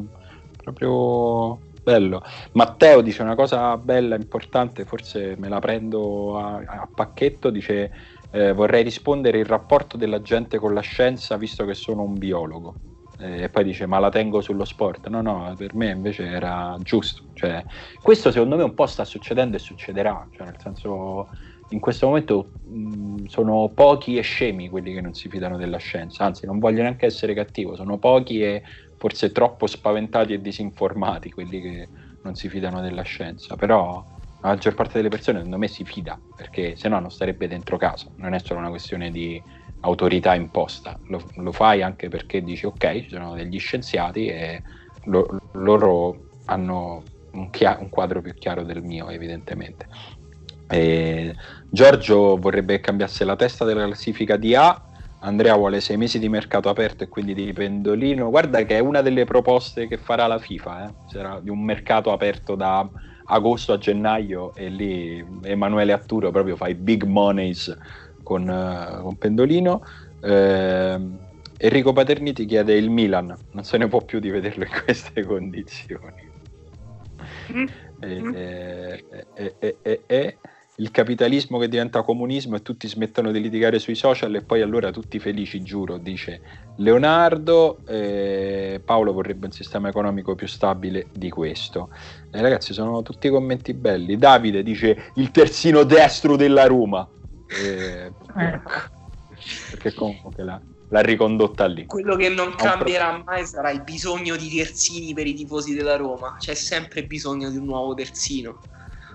[0.61, 2.21] proprio bello.
[2.53, 7.91] Matteo dice una cosa bella, importante, forse me la prendo a, a pacchetto, dice
[8.31, 12.75] eh, vorrei rispondere il rapporto della gente con la scienza visto che sono un biologo.
[13.19, 15.07] E poi dice ma la tengo sullo sport.
[15.07, 17.23] No, no, per me invece era giusto.
[17.33, 17.63] Cioè,
[18.01, 20.27] questo secondo me un po' sta succedendo e succederà.
[20.31, 21.29] Cioè, nel senso,
[21.69, 26.25] in questo momento mh, sono pochi e scemi quelli che non si fidano della scienza,
[26.25, 28.63] anzi non voglio neanche essere cattivo, sono pochi e
[28.97, 31.89] forse troppo spaventati e disinformati quelli che
[32.21, 34.05] non si fidano della scienza, però
[34.39, 37.77] la maggior parte delle persone secondo me si fida, perché se no non starebbe dentro
[37.77, 39.43] casa, non è solo una questione di
[39.81, 44.61] autorità imposta, lo, lo fai anche perché dici ok, ci sono degli scienziati e
[45.05, 49.87] lo, loro hanno un, chia- un quadro più chiaro del mio evidentemente.
[50.67, 51.35] E
[51.69, 54.79] Giorgio vorrebbe che cambiasse la testa della classifica di A.
[55.19, 58.29] Andrea vuole sei mesi di mercato aperto e quindi di pendolino.
[58.29, 60.93] Guarda che è una delle proposte che farà la FIFA, eh?
[61.07, 62.87] C'era di un mercato aperto da
[63.25, 67.75] agosto a gennaio e lì Emanuele Atturo proprio fa i big monies
[68.21, 69.81] con, uh, con pendolino.
[70.19, 70.99] Eh,
[71.57, 75.23] Enrico Paterni ti chiede il Milan, non se ne può più di vederlo in queste
[75.25, 76.31] condizioni.
[77.53, 77.65] Mm.
[78.03, 79.05] E,
[79.81, 80.37] e, e,
[80.77, 84.89] il capitalismo che diventa comunismo e tutti smettono di litigare sui social e poi allora
[84.89, 86.41] tutti felici, giuro, dice
[86.77, 87.77] Leonardo.
[87.87, 91.89] Eh, Paolo vorrebbe un sistema economico più stabile di questo.
[92.31, 94.17] Eh, ragazzi, sono tutti commenti belli.
[94.17, 97.07] Davide dice il terzino destro della Roma.
[97.47, 98.71] Eh, ecco.
[99.69, 100.59] Perché comunque la,
[100.93, 101.87] l'ha ricondotta lì.
[101.87, 106.35] Quello che non cambierà mai sarà il bisogno di terzini per i tifosi della Roma.
[106.37, 108.59] C'è sempre bisogno di un nuovo terzino.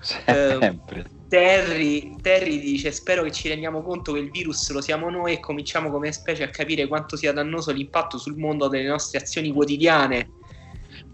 [0.01, 1.01] Sempre.
[1.01, 5.35] Eh, Terry, Terry, dice: Spero che ci rendiamo conto che il virus lo siamo noi
[5.35, 9.53] e cominciamo come specie a capire quanto sia dannoso l'impatto sul mondo delle nostre azioni
[9.53, 10.31] quotidiane.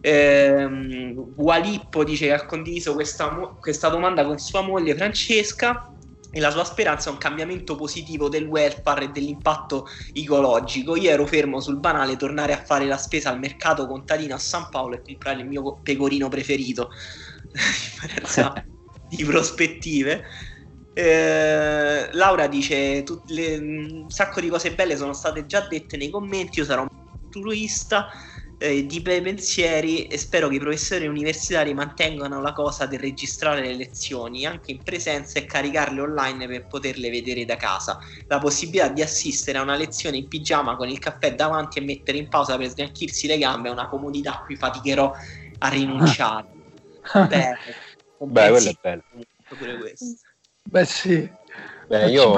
[0.00, 3.28] Ehm, Walippo dice che ha condiviso questa,
[3.60, 5.93] questa domanda con sua moglie Francesca
[6.34, 10.96] e la sua speranza è un cambiamento positivo del welfare e dell'impatto ecologico.
[10.96, 14.66] Io ero fermo sul banale tornare a fare la spesa al mercato contadino a San
[14.68, 16.90] Paolo e comprare il mio pecorino preferito.
[19.08, 20.24] di prospettive.
[20.92, 26.60] Eh, Laura dice le, un sacco di cose belle sono state già dette nei commenti
[26.60, 28.08] io sarò un turista
[28.64, 33.60] eh, di bei pensieri e spero che i professori universitari mantengano la cosa del registrare
[33.60, 38.88] le lezioni anche in presenza e caricarle online per poterle vedere da casa la possibilità
[38.88, 42.56] di assistere a una lezione in pigiama con il caffè davanti e mettere in pausa
[42.56, 45.12] per sgranchirsi le gambe è una comodità a cui faticherò
[45.58, 46.46] a rinunciare
[47.12, 47.56] Beh,
[48.18, 49.02] Beh, quello è bello.
[49.46, 50.16] Pure questo.
[50.62, 51.30] Beh, sì.
[51.86, 52.34] Beh, io...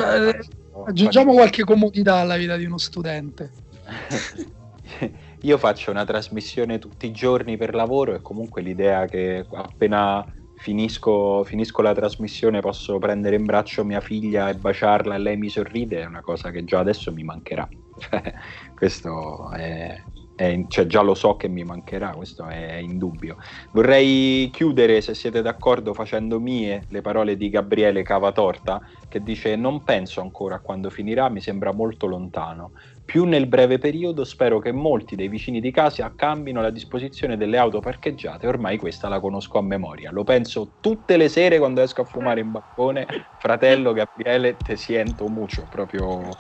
[0.85, 3.53] Aggiungiamo qualche comodità alla vita di uno studente.
[5.47, 10.25] io faccio una trasmissione tutti i giorni per lavoro e comunque l'idea che appena
[10.57, 15.49] finisco, finisco, la trasmissione posso prendere in braccio mia figlia e baciarla e lei mi
[15.49, 17.69] sorride è una cosa che già adesso mi mancherà.
[17.99, 18.35] Cioè,
[18.75, 19.97] questo è,
[20.37, 23.37] è, cioè già lo so che mi mancherà, questo è indubbio.
[23.73, 29.83] Vorrei chiudere, se siete d'accordo, facendo mie le parole di Gabriele Cavatorta, che dice non
[29.83, 32.73] penso ancora a quando finirà, mi sembra molto lontano.
[33.05, 37.57] Più nel breve periodo spero che molti dei vicini di casa cambino la disposizione delle
[37.57, 40.11] auto parcheggiate, ormai questa la conosco a memoria.
[40.11, 43.07] Lo penso tutte le sere quando esco a fumare in balcone.
[43.39, 46.37] Fratello Gabriele, te siento mucho, proprio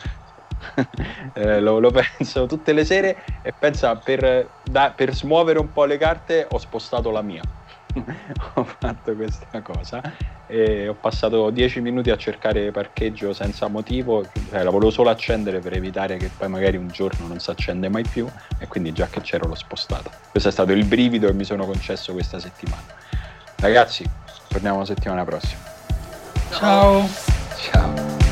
[1.35, 5.85] eh, lo, lo, penso tutte le sere e pensa per, da, per smuovere un po'
[5.85, 7.43] le carte ho spostato la mia.
[8.55, 10.03] ho fatto questa cosa
[10.47, 15.61] e ho passato 10 minuti a cercare parcheggio senza motivo, cioè, la volevo solo accendere
[15.61, 18.27] per evitare che poi magari un giorno non si accende mai più
[18.59, 20.11] e quindi già che c'ero l'ho spostata.
[20.31, 22.85] Questo è stato il brivido che mi sono concesso questa settimana.
[23.57, 24.05] Ragazzi,
[24.49, 25.61] torniamo la settimana prossima.
[26.51, 27.09] Ciao.
[27.59, 28.26] Ciao.